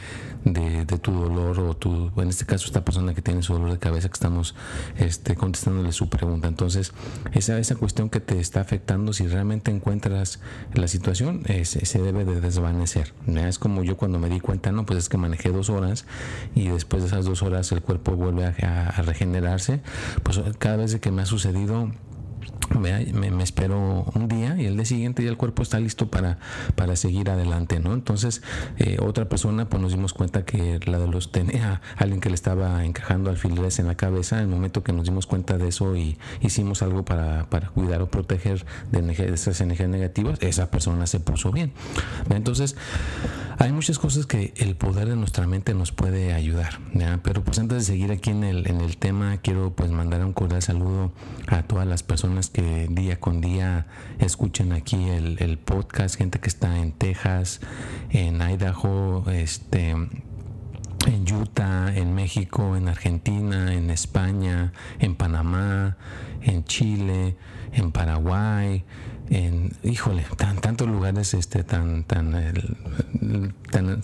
de, 0.44 0.84
tu 0.98 1.12
dolor 1.12 1.58
o 1.60 1.76
tu, 1.76 2.10
en 2.16 2.28
este 2.28 2.46
caso 2.46 2.66
esta 2.66 2.84
persona 2.84 3.14
que 3.14 3.22
tiene 3.22 3.42
su 3.42 3.52
dolor 3.52 3.72
de 3.72 3.78
cabeza 3.78 4.08
que 4.08 4.14
estamos 4.14 4.54
este, 4.96 5.34
contestándole 5.34 5.92
su 5.92 6.08
pregunta. 6.08 6.48
Entonces, 6.48 6.92
esa, 7.32 7.58
esa 7.58 7.74
cuestión 7.76 8.10
que 8.10 8.20
te 8.20 8.40
está 8.40 8.60
afectando, 8.60 9.12
si 9.12 9.26
realmente 9.26 9.70
encuentras 9.70 10.40
la 10.74 10.88
situación, 10.88 11.42
se 11.64 12.02
debe 12.02 12.24
de 12.24 12.40
desvanecer. 12.40 13.12
Es 13.26 13.58
como 13.58 13.84
yo 13.84 13.96
cuando 13.96 14.18
me 14.18 14.28
di 14.28 14.40
cuenta, 14.40 14.72
no, 14.72 14.86
pues 14.86 14.98
es 14.98 15.08
que 15.08 15.18
manejé 15.18 15.50
dos 15.50 15.70
horas 15.70 16.06
y 16.54 16.68
después 16.68 17.02
de 17.02 17.08
esas 17.08 17.24
dos 17.24 17.42
horas 17.42 17.70
el 17.72 17.82
cuerpo 17.82 18.12
vuelve 18.12 18.46
a, 18.46 18.88
a 18.88 19.02
regenerarse. 19.02 19.80
Pues 20.22 20.40
cada 20.58 20.76
vez 20.78 20.96
que 20.96 21.10
me 21.10 21.22
ha 21.22 21.26
sucedido, 21.26 21.90
me, 22.78 23.42
espero 23.42 24.04
un 24.14 24.28
día 24.28 24.56
y 24.58 24.66
el 24.66 24.76
día 24.76 24.84
siguiente 24.84 25.22
ya 25.22 25.30
el 25.30 25.36
cuerpo 25.36 25.62
está 25.62 25.80
listo 25.80 26.10
para, 26.10 26.38
para 26.74 26.96
seguir 26.96 27.30
adelante, 27.30 27.80
¿no? 27.80 27.92
Entonces, 27.94 28.42
eh, 28.78 28.98
otra 29.00 29.28
persona, 29.28 29.68
pues 29.68 29.82
nos 29.82 29.92
dimos 29.92 30.12
cuenta 30.12 30.44
que 30.44 30.80
la 30.86 30.98
de 30.98 31.08
los 31.08 31.32
tenía 31.32 31.80
alguien 31.96 32.20
que 32.20 32.28
le 32.28 32.34
estaba 32.34 32.84
encajando 32.84 33.30
alfileres 33.30 33.78
en 33.78 33.86
la 33.86 33.94
cabeza. 33.94 34.36
En 34.36 34.42
el 34.42 34.48
momento 34.48 34.82
que 34.82 34.92
nos 34.92 35.04
dimos 35.04 35.26
cuenta 35.26 35.58
de 35.58 35.68
eso 35.68 35.96
y 35.96 36.18
hicimos 36.40 36.82
algo 36.82 37.04
para, 37.04 37.48
para 37.50 37.68
cuidar 37.68 38.02
o 38.02 38.10
proteger 38.10 38.64
de, 38.90 39.02
de 39.02 39.34
esas 39.34 39.60
energías 39.60 39.88
negativas, 39.88 40.38
esa 40.40 40.70
persona 40.70 41.06
se 41.06 41.20
puso 41.20 41.52
bien. 41.52 41.72
Entonces, 42.30 42.76
hay 43.58 43.72
muchas 43.72 43.98
cosas 43.98 44.26
que 44.26 44.52
el 44.56 44.76
poder 44.76 45.08
de 45.08 45.16
nuestra 45.16 45.46
mente 45.46 45.74
nos 45.74 45.92
puede 45.92 46.32
ayudar, 46.32 46.80
Pero 47.22 47.44
pues 47.44 47.58
antes 47.58 47.78
de 47.78 47.84
seguir 47.84 48.10
aquí 48.10 48.30
en 48.30 48.44
el, 48.44 48.68
en 48.68 48.80
el 48.80 48.96
tema, 48.96 49.36
quiero 49.38 49.72
pues 49.72 49.90
mandar 49.90 50.24
un 50.24 50.32
cordial 50.32 50.62
saludo 50.62 51.12
a 51.46 51.62
todas 51.62 51.86
las 51.86 52.02
personas 52.02 52.51
que 52.52 52.86
día 52.90 53.18
con 53.18 53.40
día 53.40 53.86
escuchan 54.18 54.72
aquí 54.72 55.08
el, 55.08 55.58
podcast, 55.58 56.16
gente 56.16 56.38
que 56.38 56.48
está 56.48 56.78
en 56.78 56.92
Texas, 56.92 57.60
en 58.10 58.40
Idaho, 58.40 59.24
este 59.30 59.90
en 61.06 61.34
Utah, 61.34 61.92
en 61.96 62.14
México, 62.14 62.76
en 62.76 62.88
Argentina, 62.88 63.72
en 63.74 63.90
España, 63.90 64.72
en 65.00 65.16
Panamá, 65.16 65.96
en 66.42 66.64
Chile, 66.64 67.36
en 67.72 67.90
Paraguay, 67.90 68.84
en, 69.30 69.72
híjole, 69.82 70.26
tan, 70.36 70.60
tantos 70.60 70.86
lugares 70.88 71.32
este, 71.34 71.64
tan, 71.64 72.04
tan, 72.04 72.32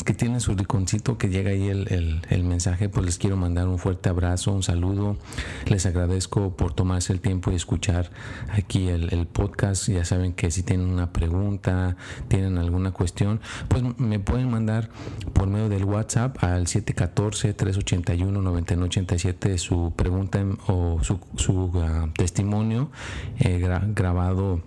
que 0.05 0.15
tienen 0.15 0.41
su 0.41 0.55
rinconcito 0.55 1.19
que 1.19 1.29
llega 1.29 1.51
ahí 1.51 1.69
el, 1.69 2.23
el, 2.29 2.45
mensaje, 2.45 2.89
pues 2.89 3.05
les 3.05 3.19
quiero 3.19 3.37
mandar 3.37 3.67
un 3.69 3.79
fuerte 3.79 4.09
abrazo, 4.09 4.53
un 4.53 4.63
saludo. 4.63 5.19
Les 5.67 5.85
agradezco 5.87 6.57
por 6.57 6.73
tomarse 6.73 7.13
el 7.13 7.21
tiempo 7.21 7.51
y 7.51 7.57
escuchar 7.57 8.11
aquí 8.51 8.89
el, 8.89 9.27
podcast. 9.27 9.89
Ya 9.89 10.05
saben 10.05 10.33
que 10.33 10.51
si 10.51 10.63
tienen 10.63 10.89
una 10.89 11.13
pregunta, 11.13 11.97
tienen 12.29 12.57
alguna 12.57 12.93
cuestión, 12.93 13.41
pues 13.69 13.83
me 13.99 14.19
pueden 14.21 14.51
mandar 14.51 14.89
por 15.35 15.49
medio 15.49 15.69
del 15.69 15.85
WhatsApp 15.85 16.43
al 16.43 16.65
714-381-9987 16.67 19.59
su 19.59 19.93
pregunta 19.95 20.43
o 20.67 21.01
su, 21.03 21.21
su 21.37 21.71
ah, 21.83 22.09
testimonio 22.17 22.91
eh, 23.39 23.59
grabado 23.95 24.63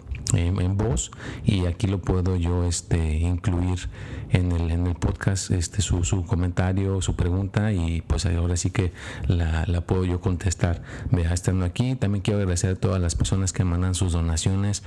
en, 0.47 0.77
voz 0.77 1.11
y 1.45 1.65
aquí 1.65 1.87
lo 1.87 1.99
puedo 1.99 2.35
yo 2.35 2.63
este 2.65 3.19
incluir 3.19 3.89
en 4.29 4.51
el, 4.51 4.71
en 4.71 4.87
el 4.87 4.95
podcast 4.95 5.51
este 5.51 5.81
su, 5.81 6.03
su 6.03 6.25
comentario 6.25 7.01
su 7.01 7.15
pregunta 7.15 7.71
y 7.71 8.01
pues 8.01 8.25
ahora 8.25 8.55
sí 8.55 8.69
que 8.69 8.91
la, 9.27 9.65
la 9.67 9.81
puedo 9.81 10.05
yo 10.05 10.21
contestar. 10.21 10.81
Vea 11.11 11.33
estando 11.33 11.65
aquí 11.65 11.95
también 11.95 12.21
quiero 12.21 12.39
agradecer 12.39 12.71
a 12.71 12.75
todas 12.75 13.01
las 13.01 13.15
personas 13.15 13.53
que 13.53 13.63
mandan 13.63 13.95
sus 13.95 14.13
donaciones. 14.13 14.83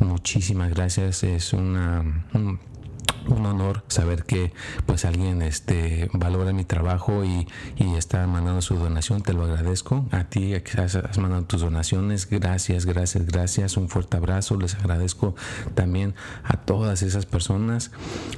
Muchísimas 0.00 0.70
gracias 0.70 1.22
es 1.22 1.52
una 1.52 2.04
un 3.28 3.46
honor 3.46 3.84
saber 3.88 4.24
que 4.24 4.52
pues 4.86 5.04
alguien 5.04 5.42
este 5.42 6.10
valora 6.12 6.52
mi 6.52 6.64
trabajo 6.64 7.24
y, 7.24 7.46
y, 7.76 7.94
está 7.94 8.26
mandando 8.26 8.62
su 8.62 8.76
donación. 8.76 9.22
Te 9.22 9.32
lo 9.32 9.44
agradezco. 9.44 10.06
A 10.10 10.24
ti 10.24 10.54
que 10.60 10.80
has, 10.80 11.18
mandado 11.18 11.44
tus 11.44 11.60
donaciones. 11.60 12.28
Gracias 12.28 12.86
gracias 12.86 13.26
gracias. 13.26 13.76
Un 13.76 13.88
fuerte 13.88 14.16
abrazo. 14.16 14.56
Les 14.56 14.74
agradezco 14.74 15.34
también 15.74 16.14
a 16.44 16.56
todas 16.56 17.02
esas 17.02 17.26
personas. 17.26 17.90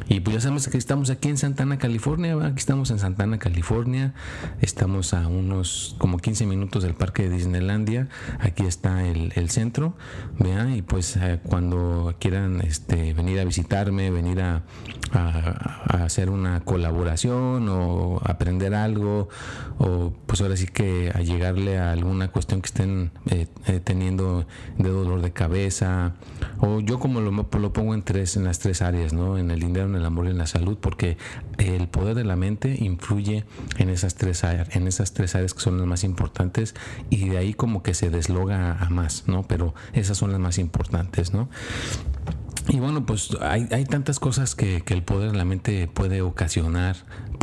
Y 0.08 0.20
pues 0.20 0.34
ya 0.34 0.40
sabemos 0.40 0.68
que 0.68 0.78
estamos 0.78 1.10
aquí 1.10 1.28
en 1.28 1.38
Santana 1.38 1.78
California 1.78 2.36
aquí 2.44 2.58
estamos 2.58 2.90
en 2.90 2.98
Santana 2.98 3.38
California. 3.38 4.14
Estamos 4.60 5.14
a 5.14 5.26
unos 5.28 5.94
como 5.98 6.18
15 6.18 6.46
minutos 6.46 6.82
del 6.82 6.94
parque 6.94 7.28
de 7.28 7.36
Disneylandia. 7.36 8.08
Aquí 8.40 8.64
está 8.64 9.06
el, 9.06 9.32
el 9.36 9.50
centro 9.50 9.94
vean 10.38 10.74
y 10.74 10.82
pues 10.82 11.16
eh, 11.16 11.40
cuando 11.44 12.14
quieran 12.18 12.60
este 12.60 13.14
venir 13.14 13.40
a 13.40 13.44
visitarme 13.44 14.10
venir 14.10 14.40
a 14.40 14.62
a, 15.12 16.04
hacer 16.04 16.30
una 16.30 16.60
colaboración 16.60 17.68
o 17.68 18.20
aprender 18.24 18.74
algo 18.74 19.28
o 19.78 20.12
pues 20.26 20.40
ahora 20.40 20.56
sí 20.56 20.66
que 20.66 21.10
a 21.14 21.20
llegarle 21.20 21.78
a 21.78 21.92
alguna 21.92 22.28
cuestión 22.28 22.60
que 22.62 22.66
estén 22.66 23.10
eh, 23.30 23.46
eh, 23.66 23.80
teniendo 23.82 24.46
de 24.78 24.88
dolor 24.88 25.20
de 25.22 25.32
cabeza. 25.32 26.14
O 26.58 26.80
yo 26.80 26.98
como 26.98 27.20
lo, 27.20 27.30
lo, 27.30 27.72
pongo 27.72 27.94
en 27.94 28.02
tres 28.02 28.36
en 28.36 28.44
las 28.44 28.58
tres 28.58 28.82
áreas 28.82 29.12
no 29.12 29.38
en 29.38 29.50
el 29.50 29.60
dinero 29.60 29.86
en 29.86 29.94
el 29.94 30.04
amor 30.04 30.26
y 30.26 30.30
en 30.30 30.38
la 30.38 30.46
salud 30.46 30.78
porque 30.80 31.16
el 31.58 31.88
poder 31.88 32.14
de 32.14 32.24
la 32.24 32.36
mente 32.36 32.76
influye 32.78 33.44
en 33.78 33.88
esas 33.88 34.14
tres 34.14 34.44
áreas 34.44 34.74
en 34.76 34.86
esas 34.86 35.12
tres 35.12 35.34
áreas 35.34 35.54
que 35.54 35.60
son 35.60 35.78
las 35.78 35.86
más 35.86 36.04
importantes 36.04 36.74
y 37.08 37.28
de 37.28 37.38
ahí 37.38 37.54
como 37.54 37.82
que 37.82 37.94
se 37.94 38.10
desloga 38.10 38.78
a 38.78 38.90
más 38.90 39.24
no 39.26 39.42
pero 39.42 39.74
esas 39.92 40.16
son 40.16 40.32
las 40.32 40.40
más 40.40 40.58
importantes 40.58 41.32
no 41.32 41.48
y 42.70 42.78
bueno, 42.78 43.04
pues 43.04 43.30
hay, 43.40 43.66
hay 43.72 43.84
tantas 43.84 44.20
cosas 44.20 44.54
que, 44.54 44.82
que, 44.82 44.94
el 44.94 45.02
poder 45.02 45.32
de 45.32 45.38
la 45.38 45.44
mente 45.44 45.88
puede 45.88 46.22
ocasionar 46.22 46.96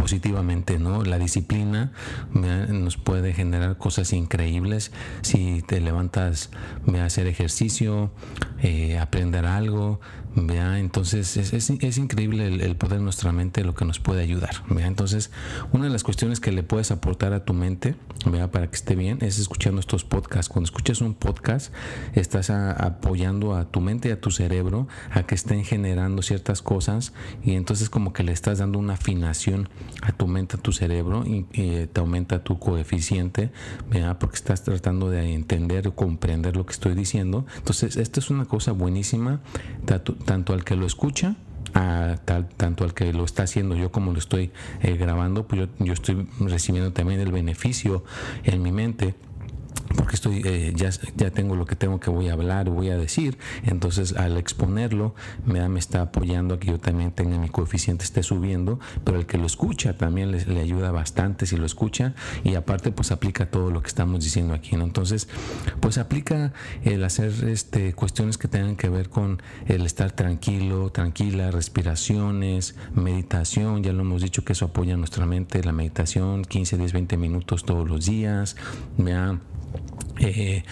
positivamente, 0.08 0.80
¿no? 0.80 1.04
La 1.04 1.20
disciplina 1.20 1.92
nos 2.34 2.96
puede 2.96 3.34
generar 3.34 3.78
cosas 3.78 4.14
increíbles 4.14 4.94
si 5.22 5.62
te 5.64 5.82
levantas 5.82 6.50
a 6.98 7.04
hacer 7.04 7.28
ejercicio, 7.28 8.12
eh, 8.62 8.98
aprender 9.00 9.46
algo, 9.46 10.00
¿vea? 10.34 10.80
Entonces 10.80 11.36
es, 11.36 11.52
es, 11.52 11.98
increíble 11.98 12.48
el, 12.48 12.76
poder 12.78 13.00
de 13.00 13.04
nuestra 13.04 13.32
mente, 13.32 13.66
lo 13.66 13.76
que 13.76 13.84
nos 13.84 14.00
puede 14.00 14.22
ayudar, 14.22 14.64
¿vea? 14.70 14.88
Entonces 14.88 15.32
una 15.74 15.86
de 15.86 15.90
las 15.90 16.04
cuestiones 16.04 16.40
que 16.40 16.52
le 16.52 16.64
puedes 16.64 16.92
aportar 16.92 17.34
a 17.34 17.44
tu 17.44 17.54
mente, 17.54 17.96
¿vea? 18.26 18.50
Para 18.50 18.68
que 18.70 18.76
esté 18.76 18.96
bien, 18.96 19.18
es 19.22 19.40
escuchando 19.40 19.82
estos 19.82 20.06
podcasts. 20.06 20.48
Cuando 20.48 20.68
escuchas 20.68 21.02
un 21.02 21.16
podcast, 21.16 21.74
estás 22.14 22.50
apoyando 22.50 23.56
a 23.56 23.66
tu 23.66 23.82
mente 23.82 24.10
y 24.10 24.12
a 24.12 24.22
tu 24.22 24.32
cerebro 24.32 24.88
a 25.18 25.24
que 25.24 25.36
estén 25.36 25.64
generando 25.64 26.22
ciertas 26.22 26.62
cosas 26.62 27.12
y 27.44 27.54
entonces 27.54 27.90
como 27.90 28.14
que 28.14 28.24
le 28.24 28.32
estás 28.32 28.60
dando 28.60 28.78
una 28.78 28.94
afinación 28.94 29.68
a 30.02 30.12
tu 30.12 30.28
mente, 30.28 30.58
a 30.58 30.60
tu 30.60 30.72
cerebro 30.72 31.24
y, 31.26 31.46
te 31.88 32.00
aumenta 32.00 32.44
tu 32.44 32.60
coeficiente, 32.60 33.52
¿vea? 33.90 34.20
Porque 34.20 34.36
estás 34.36 34.64
tratando 34.64 35.10
de 35.10 35.34
entender 35.34 35.88
o 35.88 35.96
comprender 35.96 36.56
lo 36.56 36.66
que 36.66 36.74
estoy 36.74 36.94
diciendo. 36.94 37.46
Entonces, 37.58 37.98
esto 37.98 38.20
es 38.20 38.30
una 38.30 38.46
cosa 38.46 38.72
buenísima, 38.74 39.42
tanto, 39.86 40.54
al 40.54 40.64
que 40.64 40.76
lo 40.76 40.86
escucha 40.86 41.36
a 41.74 42.18
tal, 42.26 42.48
tanto 42.50 42.84
al 42.84 42.94
que 42.94 43.12
lo 43.12 43.24
está 43.24 43.44
haciendo 43.44 43.76
yo 43.76 43.92
como 43.92 44.12
lo 44.12 44.20
estoy 44.20 44.52
eh, 44.82 44.96
grabando, 44.98 45.48
pues 45.48 45.68
yo, 45.80 45.94
estoy 45.94 46.28
recibiendo 46.40 46.94
también 46.94 47.20
el 47.20 47.32
beneficio 47.32 48.04
en 48.44 48.62
mi 48.62 48.72
mente 48.72 49.16
porque 49.98 50.16
estoy 50.16 50.42
eh, 50.46 50.72
ya, 50.76 50.92
ya 51.16 51.32
tengo 51.32 51.56
lo 51.56 51.66
que 51.66 51.76
tengo 51.76 52.00
que 52.00 52.10
voy 52.10 52.30
a 52.30 52.34
hablar 52.34 52.70
voy 52.70 52.90
a 52.90 52.98
decir 52.98 53.38
entonces 53.64 54.16
al 54.16 54.38
exponerlo 54.38 55.16
me, 55.46 55.68
me 55.68 55.80
está 55.80 56.04
apoyando 56.04 56.56
a 56.56 56.60
que 56.60 56.68
yo 56.68 56.80
también 56.80 57.12
tenga 57.12 57.38
mi 57.38 57.50
coeficiente 57.50 58.06
esté 58.06 58.24
subiendo 58.24 58.80
pero 59.04 59.18
el 59.18 59.26
que 59.26 59.38
lo 59.38 59.46
escucha 59.46 59.98
también 59.98 60.32
le, 60.32 60.62
ayuda 60.62 60.92
bastante 60.92 61.46
si 61.46 61.58
lo 61.58 61.66
escucha 61.66 62.14
y 62.44 62.56
aparte 62.56 62.92
pues 62.92 63.12
aplica 63.12 63.50
todo 63.50 63.72
lo 63.72 63.82
que 63.82 63.88
estamos 63.88 64.24
diciendo 64.24 64.54
aquí 64.54 64.76
¿no? 64.76 64.84
entonces 64.84 65.28
pues 65.80 65.98
aplica 65.98 66.54
el 66.84 67.04
hacer 67.04 67.34
este 67.48 67.94
cuestiones 67.94 68.38
que 68.38 68.48
tengan 68.48 68.76
que 68.76 68.90
ver 68.90 69.10
con 69.10 69.42
el 69.66 69.86
estar 69.86 70.12
tranquilo 70.12 70.92
tranquila 70.92 71.52
respiraciones 71.52 72.76
meditación 72.94 73.84
ya 73.84 73.94
lo 73.94 74.02
hemos 74.02 74.22
dicho 74.22 74.46
que 74.46 74.54
eso 74.54 74.66
apoya 74.66 74.96
nuestra 74.96 75.26
mente 75.26 75.64
la 75.64 75.72
meditación 75.72 76.46
15 76.46 76.78
10 76.78 76.94
20 76.94 77.18
minutos 77.18 77.66
todos 77.66 77.90
los 77.90 78.06
días 78.06 78.56
vean 78.98 79.42
eh, 80.20 80.64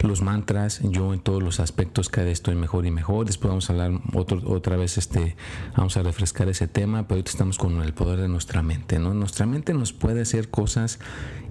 los 0.00 0.22
mantras, 0.22 0.80
yo 0.82 1.12
en 1.12 1.20
todos 1.20 1.42
los 1.42 1.60
aspectos 1.60 2.08
cada 2.08 2.26
vez 2.26 2.34
estoy 2.34 2.54
mejor 2.54 2.86
y 2.86 2.90
mejor. 2.90 3.26
Después 3.26 3.48
vamos 3.48 3.70
a 3.70 3.72
hablar 3.72 4.00
otra 4.46 4.76
vez, 4.76 4.98
este, 4.98 5.36
vamos 5.76 5.96
a 5.96 6.02
refrescar 6.02 6.48
ese 6.48 6.68
tema, 6.68 7.04
pero 7.06 7.16
ahorita 7.16 7.30
estamos 7.30 7.58
con 7.58 7.80
el 7.82 7.92
poder 7.92 8.20
de 8.20 8.28
nuestra 8.28 8.62
mente, 8.62 8.98
¿no? 8.98 9.14
Nuestra 9.14 9.46
mente 9.46 9.74
nos 9.74 9.92
puede 9.92 10.22
hacer 10.22 10.48
cosas 10.48 10.98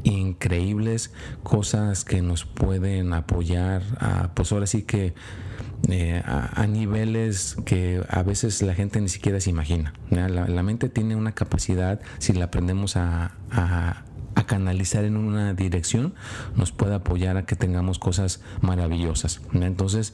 increíbles, 0.04 1.12
cosas 1.44 2.06
que 2.06 2.22
nos 2.22 2.46
pueden 2.46 3.14
apoyar, 3.14 3.84
a, 4.00 4.32
pues 4.34 4.52
ahora 4.52 4.68
sí 4.68 4.84
que 4.84 5.14
eh, 5.90 6.22
a, 6.26 6.68
niveles 6.68 7.56
que 7.66 8.04
a 8.10 8.24
veces 8.24 8.62
la 8.62 8.74
gente 8.74 9.00
ni 9.00 9.10
siquiera 9.10 9.40
se 9.40 9.50
imagina. 9.50 9.94
La, 10.10 10.64
mente 10.64 10.90
tiene 10.90 11.16
una 11.16 11.34
capacidad, 11.34 12.00
si 12.20 12.34
la 12.34 12.46
aprendemos 12.46 12.96
a 12.96 13.32
canalizar 14.36 15.04
en 15.04 15.18
una 15.18 15.54
dirección, 15.54 16.14
nos 16.56 16.72
puede 16.72 16.96
apoyar 16.96 17.38
a 17.38 17.46
que 17.46 17.56
tengamos 17.56 18.00
cosas 18.00 18.42
maravillosas. 18.62 19.42
Entonces, 19.54 20.14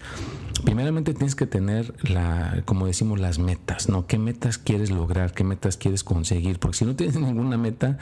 primeramente 0.63 1.13
tienes 1.13 1.35
que 1.35 1.45
tener, 1.45 1.93
la, 2.03 2.61
como 2.65 2.85
decimos, 2.87 3.19
las 3.19 3.39
metas, 3.39 3.89
¿no? 3.89 4.07
¿Qué 4.07 4.17
metas 4.17 4.57
quieres 4.57 4.91
lograr? 4.91 5.33
¿Qué 5.33 5.43
metas 5.43 5.77
quieres 5.77 6.03
conseguir? 6.03 6.59
Porque 6.59 6.77
si 6.77 6.85
no 6.85 6.95
tienes 6.95 7.15
ninguna 7.19 7.57
meta, 7.57 7.97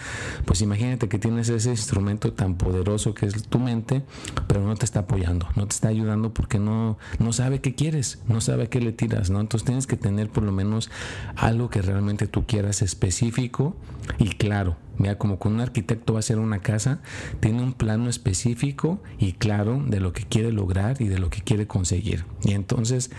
pues 0.45 0.61
imagínate 0.61 1.07
que 1.07 1.19
tienes 1.19 1.49
ese 1.49 1.69
instrumento 1.69 2.33
tan 2.33 2.55
poderoso 2.55 3.13
que 3.13 3.25
es 3.25 3.43
tu 3.43 3.59
mente, 3.59 4.03
pero 4.47 4.61
no 4.65 4.75
te 4.75 4.85
está 4.85 5.01
apoyando, 5.01 5.47
no 5.55 5.67
te 5.67 5.73
está 5.73 5.89
ayudando 5.89 6.33
porque 6.33 6.59
no, 6.59 6.97
no 7.19 7.33
sabe 7.33 7.61
qué 7.61 7.75
quieres, 7.75 8.19
no 8.27 8.41
sabe 8.41 8.63
a 8.63 8.69
qué 8.69 8.81
le 8.81 8.91
tiras, 8.91 9.29
¿no? 9.29 9.39
Entonces 9.39 9.65
tienes 9.65 9.87
que 9.87 9.97
tener 9.97 10.29
por 10.29 10.43
lo 10.43 10.51
menos 10.51 10.89
algo 11.35 11.69
que 11.69 11.81
realmente 11.81 12.27
tú 12.27 12.45
quieras 12.45 12.81
específico 12.81 13.75
y 14.19 14.29
claro. 14.29 14.77
Mira, 14.97 15.17
como 15.17 15.39
con 15.39 15.53
un 15.53 15.61
arquitecto 15.61 16.13
va 16.13 16.19
a 16.19 16.21
hacer 16.21 16.39
una 16.39 16.59
casa, 16.59 17.01
tiene 17.39 17.63
un 17.63 17.73
plano 17.73 18.09
específico 18.09 19.01
y 19.17 19.33
claro 19.33 19.83
de 19.85 19.99
lo 19.99 20.13
que 20.13 20.23
quiere 20.23 20.51
lograr 20.51 21.01
y 21.01 21.07
de 21.07 21.19
lo 21.19 21.29
que 21.29 21.41
quiere 21.41 21.67
conseguir. 21.67 22.25
Y 22.43 22.51
entonces, 22.51 23.11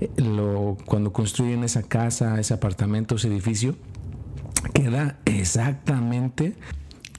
eh, 0.00 0.10
lo, 0.16 0.76
cuando 0.84 1.12
construyen 1.12 1.64
esa 1.64 1.82
casa, 1.82 2.38
ese 2.38 2.54
apartamento, 2.54 3.16
ese 3.16 3.28
edificio, 3.28 3.76
queda 4.74 5.18
exactamente 5.24 6.54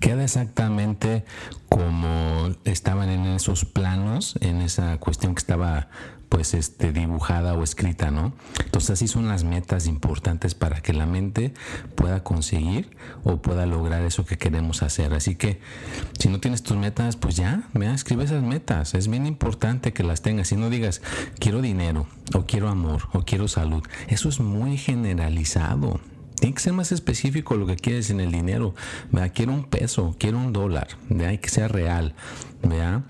queda 0.04 0.26
exactamente 0.26 1.24
como 1.70 2.50
estaban 2.66 3.08
en 3.10 3.26
esos 3.26 3.64
planos, 3.64 4.36
en 4.42 4.60
esa 4.60 4.98
cuestión 4.98 5.34
que 5.34 5.40
estaba 5.40 5.88
pues 6.34 6.56
este 6.56 6.92
dibujada 6.92 7.54
o 7.54 7.62
escrita, 7.62 8.10
¿no? 8.10 8.34
Entonces 8.66 8.90
así 8.90 9.08
son 9.08 9.28
las 9.28 9.44
metas 9.44 9.86
importantes 9.86 10.56
para 10.56 10.82
que 10.82 10.92
la 10.92 11.06
mente 11.06 11.54
pueda 11.94 12.24
conseguir 12.24 12.98
o 13.24 13.38
pueda 13.38 13.68
lograr 13.68 14.02
eso 14.02 14.26
que 14.26 14.40
queremos 14.40 14.82
hacer. 14.82 15.14
Así 15.14 15.36
que 15.36 15.60
si 16.18 16.30
no 16.30 16.40
tienes 16.40 16.64
tus 16.64 16.76
metas, 16.76 17.18
pues 17.18 17.36
ya, 17.36 17.70
mira, 17.74 17.94
escribe 17.94 18.24
esas 18.24 18.42
metas. 18.42 18.96
Es 18.96 19.10
bien 19.10 19.28
importante 19.28 19.94
que 19.94 20.02
las 20.02 20.24
tengas. 20.24 20.48
Si 20.48 20.56
no 20.56 20.72
digas 20.72 21.04
quiero 21.38 21.62
dinero 21.62 22.08
o 22.34 22.48
quiero 22.48 22.68
amor 22.68 23.10
o 23.14 23.22
quiero 23.26 23.48
salud, 23.48 23.84
eso 24.08 24.28
es 24.28 24.40
muy 24.40 24.78
generalizado. 24.78 26.00
Tiene 26.40 26.56
que 26.56 26.62
ser 26.62 26.74
más 26.74 26.92
específico 26.92 27.58
lo 27.58 27.68
que 27.68 27.76
quieres 27.76 28.10
en 28.10 28.20
el 28.20 28.32
dinero. 28.32 28.74
¿verdad? 29.12 29.32
Quiero 29.36 29.52
un 29.52 29.66
peso, 29.66 30.16
quiero 30.18 30.40
un 30.40 30.52
dólar, 30.52 30.88
¿verdad? 31.10 31.40
que 31.40 31.50
sea 31.50 31.68
real. 31.68 32.16
¿verdad? 32.64 33.04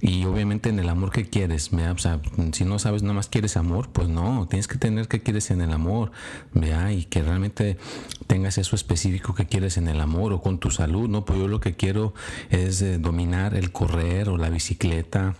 Y 0.00 0.24
obviamente 0.26 0.68
en 0.68 0.78
el 0.78 0.88
amor 0.88 1.10
que 1.10 1.28
quieres, 1.28 1.70
o 1.72 1.98
sea, 1.98 2.20
si 2.52 2.64
no 2.64 2.78
sabes 2.78 3.02
nada 3.02 3.14
más 3.14 3.28
quieres 3.28 3.56
amor, 3.56 3.88
pues 3.90 4.08
no, 4.08 4.46
tienes 4.48 4.68
que 4.68 4.78
tener 4.78 5.08
que 5.08 5.20
quieres 5.20 5.50
en 5.50 5.60
el 5.60 5.72
amor, 5.72 6.12
¿vea? 6.52 6.92
y 6.92 7.04
que 7.04 7.22
realmente 7.22 7.78
tengas 8.28 8.58
eso 8.58 8.76
específico 8.76 9.34
que 9.34 9.46
quieres 9.46 9.76
en 9.76 9.88
el 9.88 10.00
amor 10.00 10.32
o 10.32 10.40
con 10.40 10.58
tu 10.58 10.70
salud, 10.70 11.08
¿no? 11.08 11.24
Pues 11.24 11.38
yo 11.40 11.48
lo 11.48 11.60
que 11.60 11.74
quiero 11.74 12.14
es 12.50 12.80
eh, 12.82 12.98
dominar 12.98 13.54
el 13.54 13.72
correr 13.72 14.28
o 14.28 14.36
la 14.36 14.50
bicicleta 14.50 15.34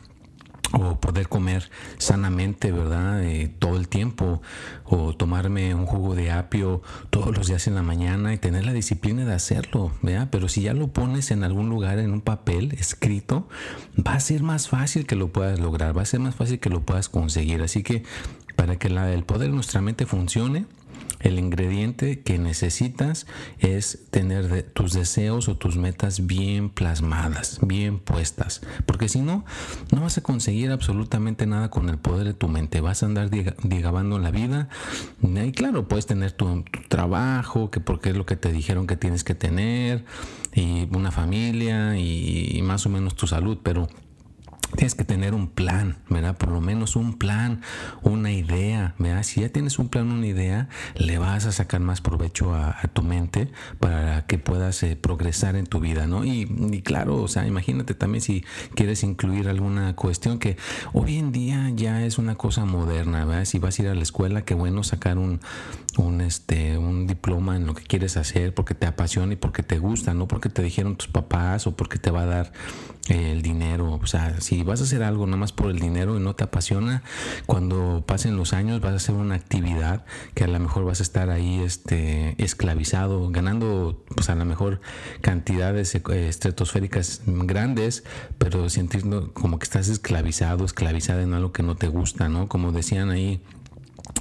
o 0.73 1.01
poder 1.01 1.29
comer 1.29 1.71
sanamente, 1.99 2.73
¿verdad? 2.73 3.23
Eh, 3.25 3.51
todo 3.59 3.77
el 3.77 3.89
tiempo, 3.89 4.43
o 4.85 5.15
tomarme 5.15 5.75
un 5.75 5.87
jugo 5.87 6.15
de 6.15 6.31
apio 6.31 6.83
todos 7.11 7.37
los 7.37 7.47
días 7.47 7.67
en 7.67 7.75
la 7.75 7.83
mañana 7.83 8.35
y 8.35 8.39
tener 8.39 8.65
la 8.65 8.73
disciplina 8.73 9.25
de 9.25 9.35
hacerlo, 9.35 9.93
¿verdad? 10.03 10.29
Pero 10.31 10.49
si 10.49 10.63
ya 10.63 10.75
lo 10.75 10.89
pones 10.89 11.31
en 11.31 11.45
algún 11.45 11.69
lugar, 11.69 11.99
en 11.99 12.13
un 12.13 12.21
papel 12.21 12.73
escrito, 12.79 13.49
va 13.99 14.15
a 14.15 14.21
ser 14.21 14.43
más 14.43 14.69
fácil 14.69 15.07
que 15.07 15.17
lo 15.17 15.29
puedas 15.29 15.59
lograr, 15.59 15.97
va 15.97 16.03
a 16.03 16.07
ser 16.07 16.21
más 16.21 16.35
fácil 16.35 16.59
que 16.59 16.71
lo 16.71 16.83
puedas 16.83 17.09
conseguir. 17.09 17.63
Así 17.63 17.83
que 17.83 18.03
para 18.57 18.77
que 18.77 18.89
el 18.89 19.25
poder 19.25 19.49
de 19.51 19.55
nuestra 19.55 19.81
mente 19.81 20.05
funcione, 20.05 20.67
el 21.21 21.39
ingrediente 21.39 22.21
que 22.21 22.39
necesitas 22.39 23.27
es 23.59 24.07
tener 24.11 24.63
tus 24.63 24.93
deseos 24.93 25.49
o 25.49 25.57
tus 25.57 25.77
metas 25.77 26.27
bien 26.27 26.71
plasmadas, 26.71 27.59
bien 27.63 27.99
puestas. 27.99 28.63
Porque 28.87 29.09
si 29.09 29.21
no, 29.21 29.45
no 29.93 30.03
vas 30.03 30.19
a 30.19 30.23
conseguir 30.23 30.71
absolutamente 30.71 31.47
nada 31.47 31.71
con 31.71 31.89
el 31.89 31.99
poder 31.99 32.27
de 32.27 32.35
tu 32.35 32.49
mente. 32.49 32.81
Vas 32.81 33.03
a 33.03 33.07
andar 33.07 33.31
digabando 33.31 34.19
la 34.19 34.31
vida. 34.31 34.69
Y 35.23 35.53
claro, 35.53 35.89
puedes 35.89 36.07
tener 36.07 36.33
tu, 36.33 36.65
trabajo, 36.89 37.71
que 37.71 37.81
porque 37.81 38.11
es 38.11 38.17
lo 38.17 38.27
que 38.27 38.37
te 38.37 38.53
dijeron 38.53 38.87
que 38.87 38.97
tienes 38.97 39.25
que 39.25 39.35
tener, 39.35 40.05
y 40.55 40.89
una 40.95 41.11
familia, 41.11 41.99
y 41.99 42.61
más 42.63 42.87
o 42.87 42.89
menos 42.89 43.15
tu 43.15 43.27
salud. 43.27 43.59
Pero 43.63 43.89
Tienes 44.77 44.95
que 44.95 45.05
tener 45.05 45.33
un 45.33 45.49
plan, 45.49 45.97
¿verdad? 46.11 46.37
Por 46.37 46.51
lo 46.51 46.61
menos 46.61 46.95
un 46.95 47.17
plan, 47.17 47.63
una 48.03 48.33
idea, 48.33 48.95
¿verdad? 48.99 49.23
Si 49.23 49.41
ya 49.41 49.49
tienes 49.49 49.79
un 49.79 49.89
plan, 49.89 50.13
una 50.13 50.27
idea, 50.27 50.69
le 50.95 51.17
vas 51.19 51.47
a 51.47 51.53
sacar 51.53 51.81
más 51.81 52.03
provecho 52.03 52.55
a, 52.55 52.77
tu 52.93 53.03
mente 53.03 53.51
para 53.81 54.27
que 54.27 54.39
puedas 54.39 54.83
eh, 54.83 54.95
progresar 54.95 55.57
en 55.57 55.67
tu 55.67 55.81
vida, 55.81 56.07
¿no? 56.07 56.25
Y, 56.25 56.83
claro, 56.85 57.17
o 57.17 57.29
sea, 57.29 57.47
imagínate 57.47 57.95
también 57.95 58.21
si 58.21 58.45
quieres 58.75 59.03
incluir 59.05 59.49
alguna 59.49 59.97
cuestión 59.97 60.39
que 60.39 60.57
hoy 60.93 61.17
en 61.17 61.33
día 61.33 61.71
ya 61.75 62.05
es 62.05 62.19
una 62.19 62.35
cosa 62.35 62.67
moderna, 62.67 63.25
¿verdad? 63.25 63.47
Si 63.47 63.59
vas 63.59 63.79
a 63.79 63.83
ir 63.83 63.89
a 63.89 63.95
la 63.95 64.03
escuela, 64.03 64.43
qué 64.43 64.55
bueno 64.55 64.85
sacar 64.85 65.17
un, 65.17 65.41
un, 65.97 66.21
este, 66.21 66.77
un 66.77 66.98
en 67.29 67.67
lo 67.67 67.75
que 67.75 67.85
quieres 67.85 68.17
hacer 68.17 68.55
porque 68.55 68.75
te 68.75 68.87
apasiona 68.87 69.35
y 69.35 69.37
porque 69.37 69.63
te 69.63 69.79
gusta, 69.79 70.15
no 70.15 70.27
porque 70.27 70.49
te 70.49 70.63
dijeron 70.63 70.97
tus 70.97 71.09
papás 71.09 71.67
o 71.67 71.77
porque 71.77 71.99
te 71.99 72.11
va 72.11 72.23
a 72.23 72.27
dar 72.27 72.53
el 73.09 73.43
dinero. 73.43 73.99
O 74.03 74.07
sea, 74.07 74.41
si 74.41 74.63
vas 74.63 74.81
a 74.81 74.85
hacer 74.85 75.03
algo 75.03 75.27
nada 75.27 75.37
más 75.37 75.53
por 75.53 75.71
el 75.71 75.79
dinero 75.79 76.17
y 76.17 76.21
no 76.21 76.35
te 76.35 76.45
apasiona, 76.45 77.03
cuando 77.47 78.03
pasen 78.07 78.37
los 78.37 78.53
años 78.53 78.81
vas 78.81 78.93
a 78.93 78.97
hacer 78.97 79.15
una 79.15 79.35
actividad 79.35 80.05
que 80.35 80.45
a 80.45 80.49
lo 80.49 80.59
mejor 80.59 80.85
vas 80.85 81.01
a 81.01 81.03
estar 81.03 81.31
ahí 81.31 81.61
este, 81.61 82.35
esclavizado, 82.43 83.29
ganando 83.31 84.03
pues 84.15 84.31
a 84.31 84.35
lo 84.35 84.45
mejor 84.45 84.81
cantidades 85.21 85.95
eh, 85.95 86.29
estratosféricas 86.29 87.23
grandes, 87.27 88.05
pero 88.39 88.69
sintiendo 88.71 89.33
como 89.35 89.59
que 89.59 89.65
estás 89.65 89.89
esclavizado, 89.89 90.65
esclavizada 90.65 91.23
en 91.23 91.35
algo 91.35 91.53
que 91.53 91.63
no 91.63 91.77
te 91.77 91.89
gusta, 91.89 92.29
¿no? 92.29 92.49
Como 92.49 92.73
decían 92.73 93.11
ahí 93.11 93.43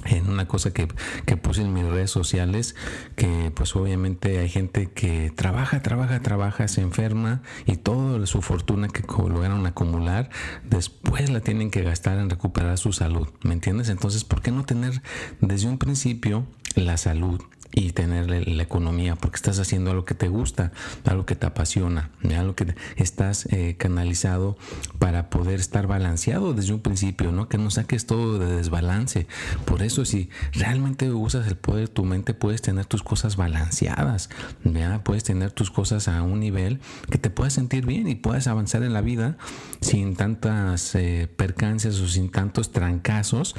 en 0.04 0.28
una 0.28 0.46
cosa 0.46 0.72
que, 0.72 0.88
que, 1.26 1.36
puse 1.36 1.62
en 1.62 1.72
mis 1.72 1.84
redes 1.84 2.10
sociales, 2.10 2.74
que 3.16 3.52
pues 3.54 3.74
obviamente 3.76 4.38
hay 4.38 4.48
gente 4.48 4.86
que 4.86 5.32
trabaja, 5.34 5.82
trabaja, 5.82 6.20
trabaja, 6.20 6.68
se 6.68 6.80
enferma 6.80 7.42
y 7.66 7.76
toda 7.76 8.24
su 8.26 8.42
fortuna 8.42 8.88
que 8.88 9.02
lograron 9.02 9.66
acumular, 9.66 10.30
después 10.64 11.30
la 11.30 11.40
tienen 11.40 11.70
que 11.70 11.82
gastar 11.82 12.18
en 12.18 12.30
recuperar 12.30 12.78
su 12.78 12.92
salud, 12.92 13.28
¿me 13.42 13.52
entiendes? 13.52 13.88
Entonces, 13.88 14.24
¿por 14.24 14.42
qué 14.42 14.50
no 14.50 14.64
tener 14.64 15.02
desde 15.40 15.68
un 15.68 15.78
principio 15.78 16.46
la 16.74 16.96
salud? 16.96 17.40
Y 17.72 17.92
tener 17.92 18.28
la 18.28 18.62
economía 18.62 19.14
porque 19.14 19.36
estás 19.36 19.58
haciendo 19.58 19.90
algo 19.90 20.04
que 20.04 20.14
te 20.14 20.28
gusta, 20.28 20.72
algo 21.04 21.26
que 21.26 21.36
te 21.36 21.46
apasiona, 21.46 22.10
algo 22.36 22.54
que 22.54 22.74
estás 22.96 23.46
eh, 23.46 23.76
canalizado 23.78 24.56
para 24.98 25.30
poder 25.30 25.60
estar 25.60 25.86
balanceado 25.86 26.54
desde 26.54 26.72
un 26.72 26.80
principio, 26.80 27.30
¿no? 27.30 27.48
Que 27.48 27.58
no 27.58 27.70
saques 27.70 28.06
todo 28.06 28.38
de 28.38 28.56
desbalance. 28.56 29.26
Por 29.64 29.82
eso 29.82 30.04
si 30.04 30.30
realmente 30.52 31.10
usas 31.12 31.46
el 31.46 31.56
poder 31.56 31.88
de 31.88 31.94
tu 31.94 32.04
mente 32.04 32.34
puedes 32.34 32.62
tener 32.62 32.86
tus 32.86 33.02
cosas 33.02 33.36
balanceadas, 33.36 34.30
¿ya? 34.64 35.04
Puedes 35.04 35.24
tener 35.24 35.52
tus 35.52 35.70
cosas 35.70 36.08
a 36.08 36.22
un 36.22 36.40
nivel 36.40 36.80
que 37.10 37.18
te 37.18 37.30
puedas 37.30 37.52
sentir 37.52 37.86
bien 37.86 38.08
y 38.08 38.14
puedas 38.14 38.46
avanzar 38.46 38.82
en 38.82 38.92
la 38.92 39.02
vida 39.02 39.36
sin 39.80 40.16
tantas 40.16 40.94
eh, 40.94 41.28
percancias 41.36 42.00
o 42.00 42.08
sin 42.08 42.30
tantos 42.30 42.72
trancazos 42.72 43.54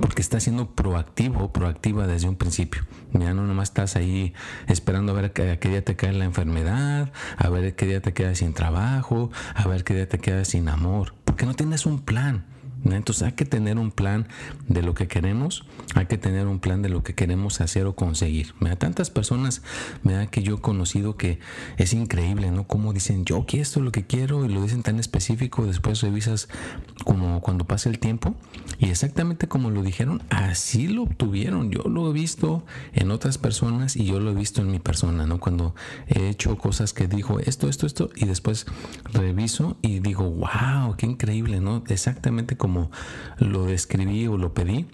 porque 0.00 0.22
estás 0.22 0.44
siendo 0.44 0.70
proactivo, 0.70 1.52
proactiva 1.52 2.06
desde 2.06 2.28
un 2.28 2.36
principio. 2.36 2.82
Ya 3.12 3.34
no 3.34 3.46
nomás 3.46 3.70
estás 3.70 3.96
ahí 3.96 4.34
esperando 4.66 5.12
a 5.12 5.14
ver 5.14 5.32
qué, 5.32 5.58
qué, 5.60 5.68
día 5.68 5.84
te 5.84 5.96
cae 5.96 6.12
la 6.12 6.24
enfermedad, 6.24 7.12
a 7.36 7.48
ver 7.48 7.74
qué 7.76 7.86
día 7.86 8.00
te 8.00 8.12
quedas 8.12 8.38
sin 8.38 8.54
trabajo, 8.54 9.30
a 9.54 9.66
ver 9.68 9.84
qué 9.84 9.94
día 9.94 10.08
te 10.08 10.18
quedas 10.18 10.48
sin 10.48 10.68
amor, 10.68 11.14
porque 11.24 11.46
no 11.46 11.54
tienes 11.54 11.86
un 11.86 12.00
plan. 12.00 12.44
Entonces 12.84 13.22
hay 13.22 13.32
que 13.32 13.44
tener 13.44 13.78
un 13.78 13.90
plan 13.90 14.28
de 14.68 14.82
lo 14.82 14.94
que 14.94 15.08
queremos, 15.08 15.64
hay 15.94 16.06
que 16.06 16.18
tener 16.18 16.46
un 16.46 16.60
plan 16.60 16.82
de 16.82 16.88
lo 16.90 17.02
que 17.02 17.14
queremos 17.14 17.60
hacer 17.60 17.86
o 17.86 17.96
conseguir. 17.96 18.54
Me 18.60 18.68
da 18.70 18.76
tantas 18.76 19.10
personas 19.10 19.62
me 20.02 20.12
da 20.12 20.26
que 20.26 20.42
yo 20.42 20.56
he 20.56 20.60
conocido 20.60 21.16
que 21.16 21.38
es 21.76 21.92
increíble, 21.92 22.50
¿no? 22.50 22.66
Como 22.66 22.92
dicen, 22.92 23.24
yo 23.24 23.44
quiero 23.46 23.64
esto 23.64 23.80
es 23.80 23.84
lo 23.84 23.92
que 23.92 24.04
quiero 24.04 24.44
y 24.44 24.48
lo 24.48 24.62
dicen 24.62 24.82
tan 24.82 24.98
específico, 24.98 25.66
después 25.66 26.02
revisas 26.02 26.48
como 27.04 27.40
cuando 27.40 27.66
pasa 27.66 27.88
el 27.88 27.98
tiempo 27.98 28.34
y 28.78 28.90
exactamente 28.90 29.48
como 29.48 29.70
lo 29.70 29.82
dijeron, 29.82 30.22
así 30.28 30.88
lo 30.88 31.04
obtuvieron. 31.04 31.70
Yo 31.70 31.82
lo 31.84 32.10
he 32.10 32.12
visto 32.12 32.64
en 32.92 33.10
otras 33.10 33.38
personas 33.38 33.96
y 33.96 34.04
yo 34.04 34.20
lo 34.20 34.30
he 34.30 34.34
visto 34.34 34.60
en 34.60 34.70
mi 34.70 34.78
persona, 34.78 35.26
¿no? 35.26 35.40
Cuando 35.40 35.74
he 36.08 36.28
hecho 36.28 36.58
cosas 36.58 36.92
que 36.92 37.06
dijo 37.06 37.40
esto, 37.40 37.68
esto, 37.68 37.86
esto 37.86 38.10
y 38.16 38.26
después 38.26 38.66
reviso 39.12 39.76
y 39.82 40.00
digo, 40.00 40.30
wow, 40.30 40.96
qué 40.96 41.06
increíble, 41.06 41.60
¿no? 41.60 41.84
Exactamente 41.88 42.56
como 42.56 42.73
lo 43.38 43.64
describí 43.64 44.26
o 44.26 44.36
lo 44.36 44.54
pedí, 44.54 44.86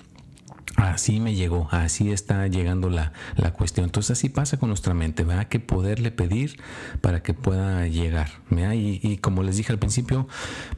Así 0.77 1.19
me 1.21 1.35
llegó, 1.35 1.69
así 1.73 2.11
está 2.11 2.47
llegando 2.47 2.89
la, 2.89 3.13
cuestión. 3.53 3.85
Entonces 3.85 4.13
así 4.13 4.29
pasa 4.29 4.57
con 4.57 4.69
nuestra 4.69 4.95
mente, 4.95 5.25
¿verdad? 5.25 5.49
Que 5.49 5.59
poderle 5.59 6.11
pedir 6.11 6.61
para 7.01 7.23
que 7.23 7.35
pueda 7.35 7.87
llegar. 7.89 8.31
Y, 8.51 9.19
como 9.19 9.43
les 9.43 9.57
dije 9.57 9.73
al 9.73 9.79
principio, 9.79 10.29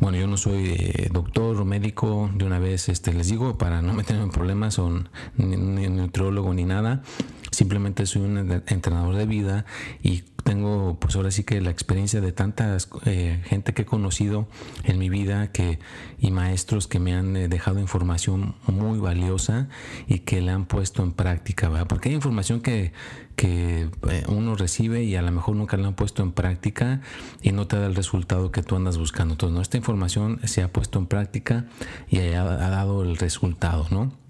bueno, 0.01 0.19
yo 0.19 0.27
no 0.27 0.37
soy 0.37 0.75
eh, 0.77 1.09
doctor 1.13 1.57
o 1.61 1.65
médico, 1.65 2.31
de 2.35 2.45
una 2.45 2.59
vez 2.59 2.89
este, 2.89 3.13
les 3.13 3.29
digo, 3.29 3.59
para 3.59 3.83
no 3.83 3.93
meterme 3.93 4.25
en 4.25 4.31
problemas, 4.31 4.79
o 4.79 4.91
ni, 5.37 5.57
ni 5.57 5.89
nutriólogo 5.89 6.53
ni 6.55 6.65
nada, 6.65 7.03
simplemente 7.51 8.07
soy 8.07 8.23
un 8.23 8.63
entrenador 8.67 9.15
de 9.15 9.27
vida 9.27 9.67
y 10.03 10.25
tengo 10.43 10.97
pues 10.99 11.17
ahora 11.17 11.31
sí 11.31 11.45
que 11.45 11.61
la 11.61 11.71
experiencia 11.71 12.21
de 12.21 12.33
tanta 12.33 12.77
eh, 13.07 13.41
gente 13.45 13.75
que 13.75 13.83
he 13.83 13.85
conocido 13.85 14.49
en 14.85 14.99
mi 14.99 15.09
vida 15.09 15.53
que, 15.53 15.79
y 16.19 16.31
maestros 16.31 16.87
que 16.87 16.99
me 16.99 17.15
han 17.15 17.37
eh, 17.37 17.49
dejado 17.49 17.81
información 17.81 18.55
muy 18.67 18.99
valiosa 18.99 19.69
y 20.07 20.21
que 20.21 20.41
la 20.41 20.55
han 20.55 20.67
puesto 20.67 21.03
en 21.03 21.13
práctica, 21.13 21.69
¿verdad? 21.69 21.87
Porque 21.87 22.09
hay 22.09 22.15
información 22.15 22.61
que, 22.61 22.93
que 23.37 23.89
eh, 24.09 24.25
uno 24.29 24.57
recibe 24.57 25.05
y 25.05 25.17
a 25.17 25.23
lo 25.23 25.31
mejor 25.33 25.57
nunca 25.57 25.77
la 25.77 25.89
han 25.89 25.95
puesto 25.95 26.23
en 26.23 26.33
práctica 26.33 27.01
y 27.43 27.53
no 27.53 27.67
te 27.67 27.77
da 27.77 27.87
el 27.87 27.95
resultado 27.95 28.51
que 28.53 28.63
tú 28.63 28.77
andas 28.77 28.99
buscando. 28.99 29.35
Entonces, 29.35 29.55
¿no? 29.55 29.63
esta 29.63 29.77
información 29.77 30.41
se 30.45 30.63
ha 30.63 30.69
puesto 30.69 30.99
en 30.99 31.07
práctica 31.07 31.67
y 32.09 32.19
ha, 32.19 32.43
ha 32.43 32.71
dado 32.71 33.03
el 33.03 33.17
resultado, 33.17 33.87
¿no? 33.91 34.22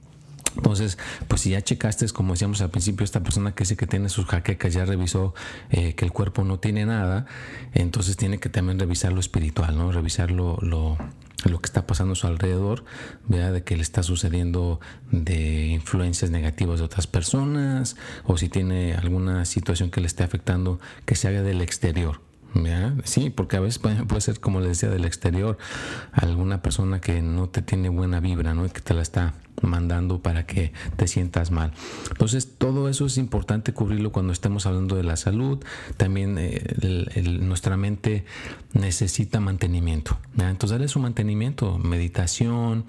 Entonces, 0.57 0.99
pues 1.29 1.43
si 1.43 1.51
ya 1.51 1.63
checaste, 1.63 2.07
como 2.11 2.35
decíamos 2.35 2.61
al 2.61 2.71
principio, 2.71 3.05
esta 3.05 3.23
persona 3.23 3.55
que 3.55 3.65
dice 3.65 3.77
que 3.77 3.87
tiene 3.87 4.09
sus 4.09 4.27
jaquecas 4.27 4.73
ya 4.73 4.85
revisó 4.85 5.35
eh, 5.71 5.95
que 5.95 6.05
el 6.05 6.13
cuerpo 6.13 6.45
no 6.45 6.59
tiene 6.59 6.87
nada, 6.87 7.27
entonces 7.73 8.17
tiene 8.17 8.39
que 8.39 8.49
también 8.49 8.79
revisar 8.79 9.13
lo 9.13 9.21
espiritual, 9.21 9.77
¿no? 9.77 9.93
Revisar 9.93 10.31
lo, 10.31 10.59
lo, 10.61 10.99
lo 11.45 11.61
que 11.61 11.67
está 11.67 11.87
pasando 11.87 12.13
a 12.13 12.17
su 12.17 12.27
alrededor, 12.27 12.85
vea 13.29 13.53
de 13.53 13.63
qué 13.63 13.77
le 13.77 13.83
está 13.83 14.03
sucediendo 14.03 14.81
de 15.11 15.67
influencias 15.67 16.31
negativas 16.31 16.79
de 16.79 16.85
otras 16.85 17.07
personas, 17.07 17.97
o 18.25 18.37
si 18.37 18.49
tiene 18.49 18.95
alguna 18.95 19.45
situación 19.45 19.91
que 19.91 20.01
le 20.01 20.07
esté 20.07 20.25
afectando 20.25 20.81
que 21.05 21.15
se 21.15 21.29
haga 21.29 21.43
del 21.43 21.61
exterior. 21.61 22.21
Sí, 23.05 23.31
porque 23.31 23.57
a 23.57 23.61
veces 23.61 23.79
puede, 23.79 24.21
ser, 24.21 24.41
como 24.41 24.61
les 24.61 24.69
decía, 24.71 24.91
del 24.91 25.05
exterior, 25.05 25.57
alguna 26.13 26.63
persona 26.63 27.01
que 27.01 27.23
no 27.23 27.49
te 27.49 27.63
tiene 27.63 27.89
buena 27.89 28.21
vibra, 28.21 28.55
¿no? 28.55 28.67
Y 28.67 28.71
que 28.71 28.81
te 28.81 28.95
la 28.95 29.03
está 29.03 29.35
mandando 29.61 30.23
para 30.23 30.47
que 30.47 30.73
te 30.97 31.07
sientas 31.07 31.51
mal. 31.51 31.73
Entonces, 32.11 32.57
todo 32.59 32.89
eso 32.89 33.07
es 33.07 33.19
importante 33.19 33.73
cubrirlo 33.73 34.13
cuando 34.13 34.33
estemos 34.33 34.67
hablando 34.67 34.97
de 34.97 35.05
la 35.05 35.17
salud. 35.17 35.63
También 35.97 36.37
eh, 36.39 36.63
nuestra 37.41 37.77
mente 37.77 38.25
necesita 38.73 39.41
mantenimiento. 39.41 40.19
Entonces, 40.39 40.71
darle 40.71 40.89
su 40.89 41.01
mantenimiento, 41.01 41.79
meditación, 41.79 42.85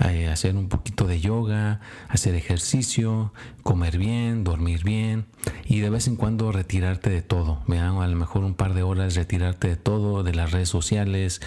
eh, 0.00 0.28
hacer 0.28 0.56
un 0.56 0.68
poquito 0.68 1.06
de 1.06 1.20
yoga, 1.20 1.80
hacer 2.08 2.34
ejercicio, 2.34 3.32
comer 3.62 3.98
bien, 3.98 4.44
dormir 4.44 4.82
bien 4.82 5.26
y 5.66 5.80
de 5.80 5.90
vez 5.90 6.08
en 6.08 6.16
cuando 6.16 6.52
retirarte 6.52 7.10
de 7.10 7.22
todo. 7.22 7.62
A 7.68 8.06
lo 8.06 8.16
mejor 8.16 8.44
un 8.44 8.54
par 8.54 8.74
de 8.74 8.82
horas 8.82 9.14
retirarte 9.14 9.68
de 9.68 9.76
todo, 9.76 10.22
de 10.22 10.34
las 10.34 10.52
redes 10.52 10.68
sociales, 10.68 11.40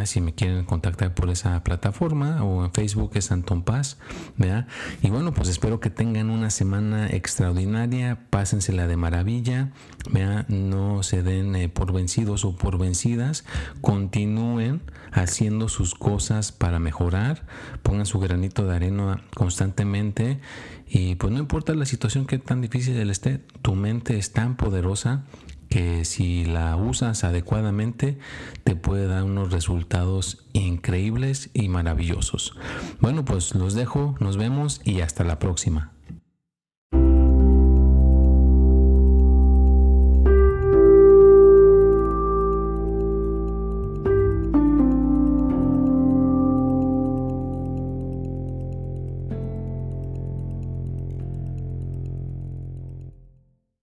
si 0.05 0.21
me 0.21 0.33
quieren 0.33 0.65
contactar 0.65 1.13
por 1.13 1.29
esa 1.29 1.63
plataforma 1.63 2.43
o 2.43 2.65
en 2.65 2.71
Facebook 2.71 3.11
es 3.15 3.31
Anton 3.31 3.63
Paz, 3.63 3.97
y 5.01 5.09
bueno, 5.09 5.33
pues 5.33 5.49
espero 5.49 5.79
que 5.79 5.89
tengan 5.89 6.29
una 6.29 6.49
semana 6.49 7.07
extraordinaria, 7.07 8.19
pásensela 8.29 8.87
de 8.87 8.97
maravilla, 8.97 9.71
no 10.47 11.03
se 11.03 11.23
den 11.23 11.55
eh, 11.55 11.69
por 11.69 11.93
vencidos 11.93 12.45
o 12.45 12.55
por 12.55 12.77
vencidas, 12.77 13.45
continúen 13.81 14.81
haciendo 15.11 15.69
sus 15.69 15.95
cosas 15.95 16.51
para 16.51 16.79
mejorar, 16.79 17.45
pongan 17.83 18.05
su 18.05 18.19
granito 18.19 18.65
de 18.65 18.75
arena 18.75 19.23
constantemente 19.35 20.39
y 20.87 21.15
pues 21.15 21.33
no 21.33 21.39
importa 21.39 21.73
la 21.73 21.85
situación 21.85 22.25
que 22.25 22.39
tan 22.39 22.61
difícil 22.61 23.09
esté, 23.09 23.39
tu 23.61 23.75
mente 23.75 24.17
es 24.17 24.31
tan 24.31 24.55
poderosa 24.55 25.23
que 25.73 26.05
si 26.05 26.45
la 26.45 26.75
usas 26.75 27.23
adecuadamente 27.23 28.19
te 28.63 28.75
puede 28.75 29.07
dar 29.07 29.23
unos 29.23 29.51
resultados 29.51 30.45
increíbles 30.53 31.49
y 31.55 31.67
maravillosos. 31.67 32.55
Bueno, 32.99 33.25
pues 33.25 33.55
los 33.55 33.73
dejo, 33.73 34.15
nos 34.19 34.37
vemos 34.37 34.81
y 34.83 35.01
hasta 35.01 35.23
la 35.23 35.39
próxima. 35.39 35.92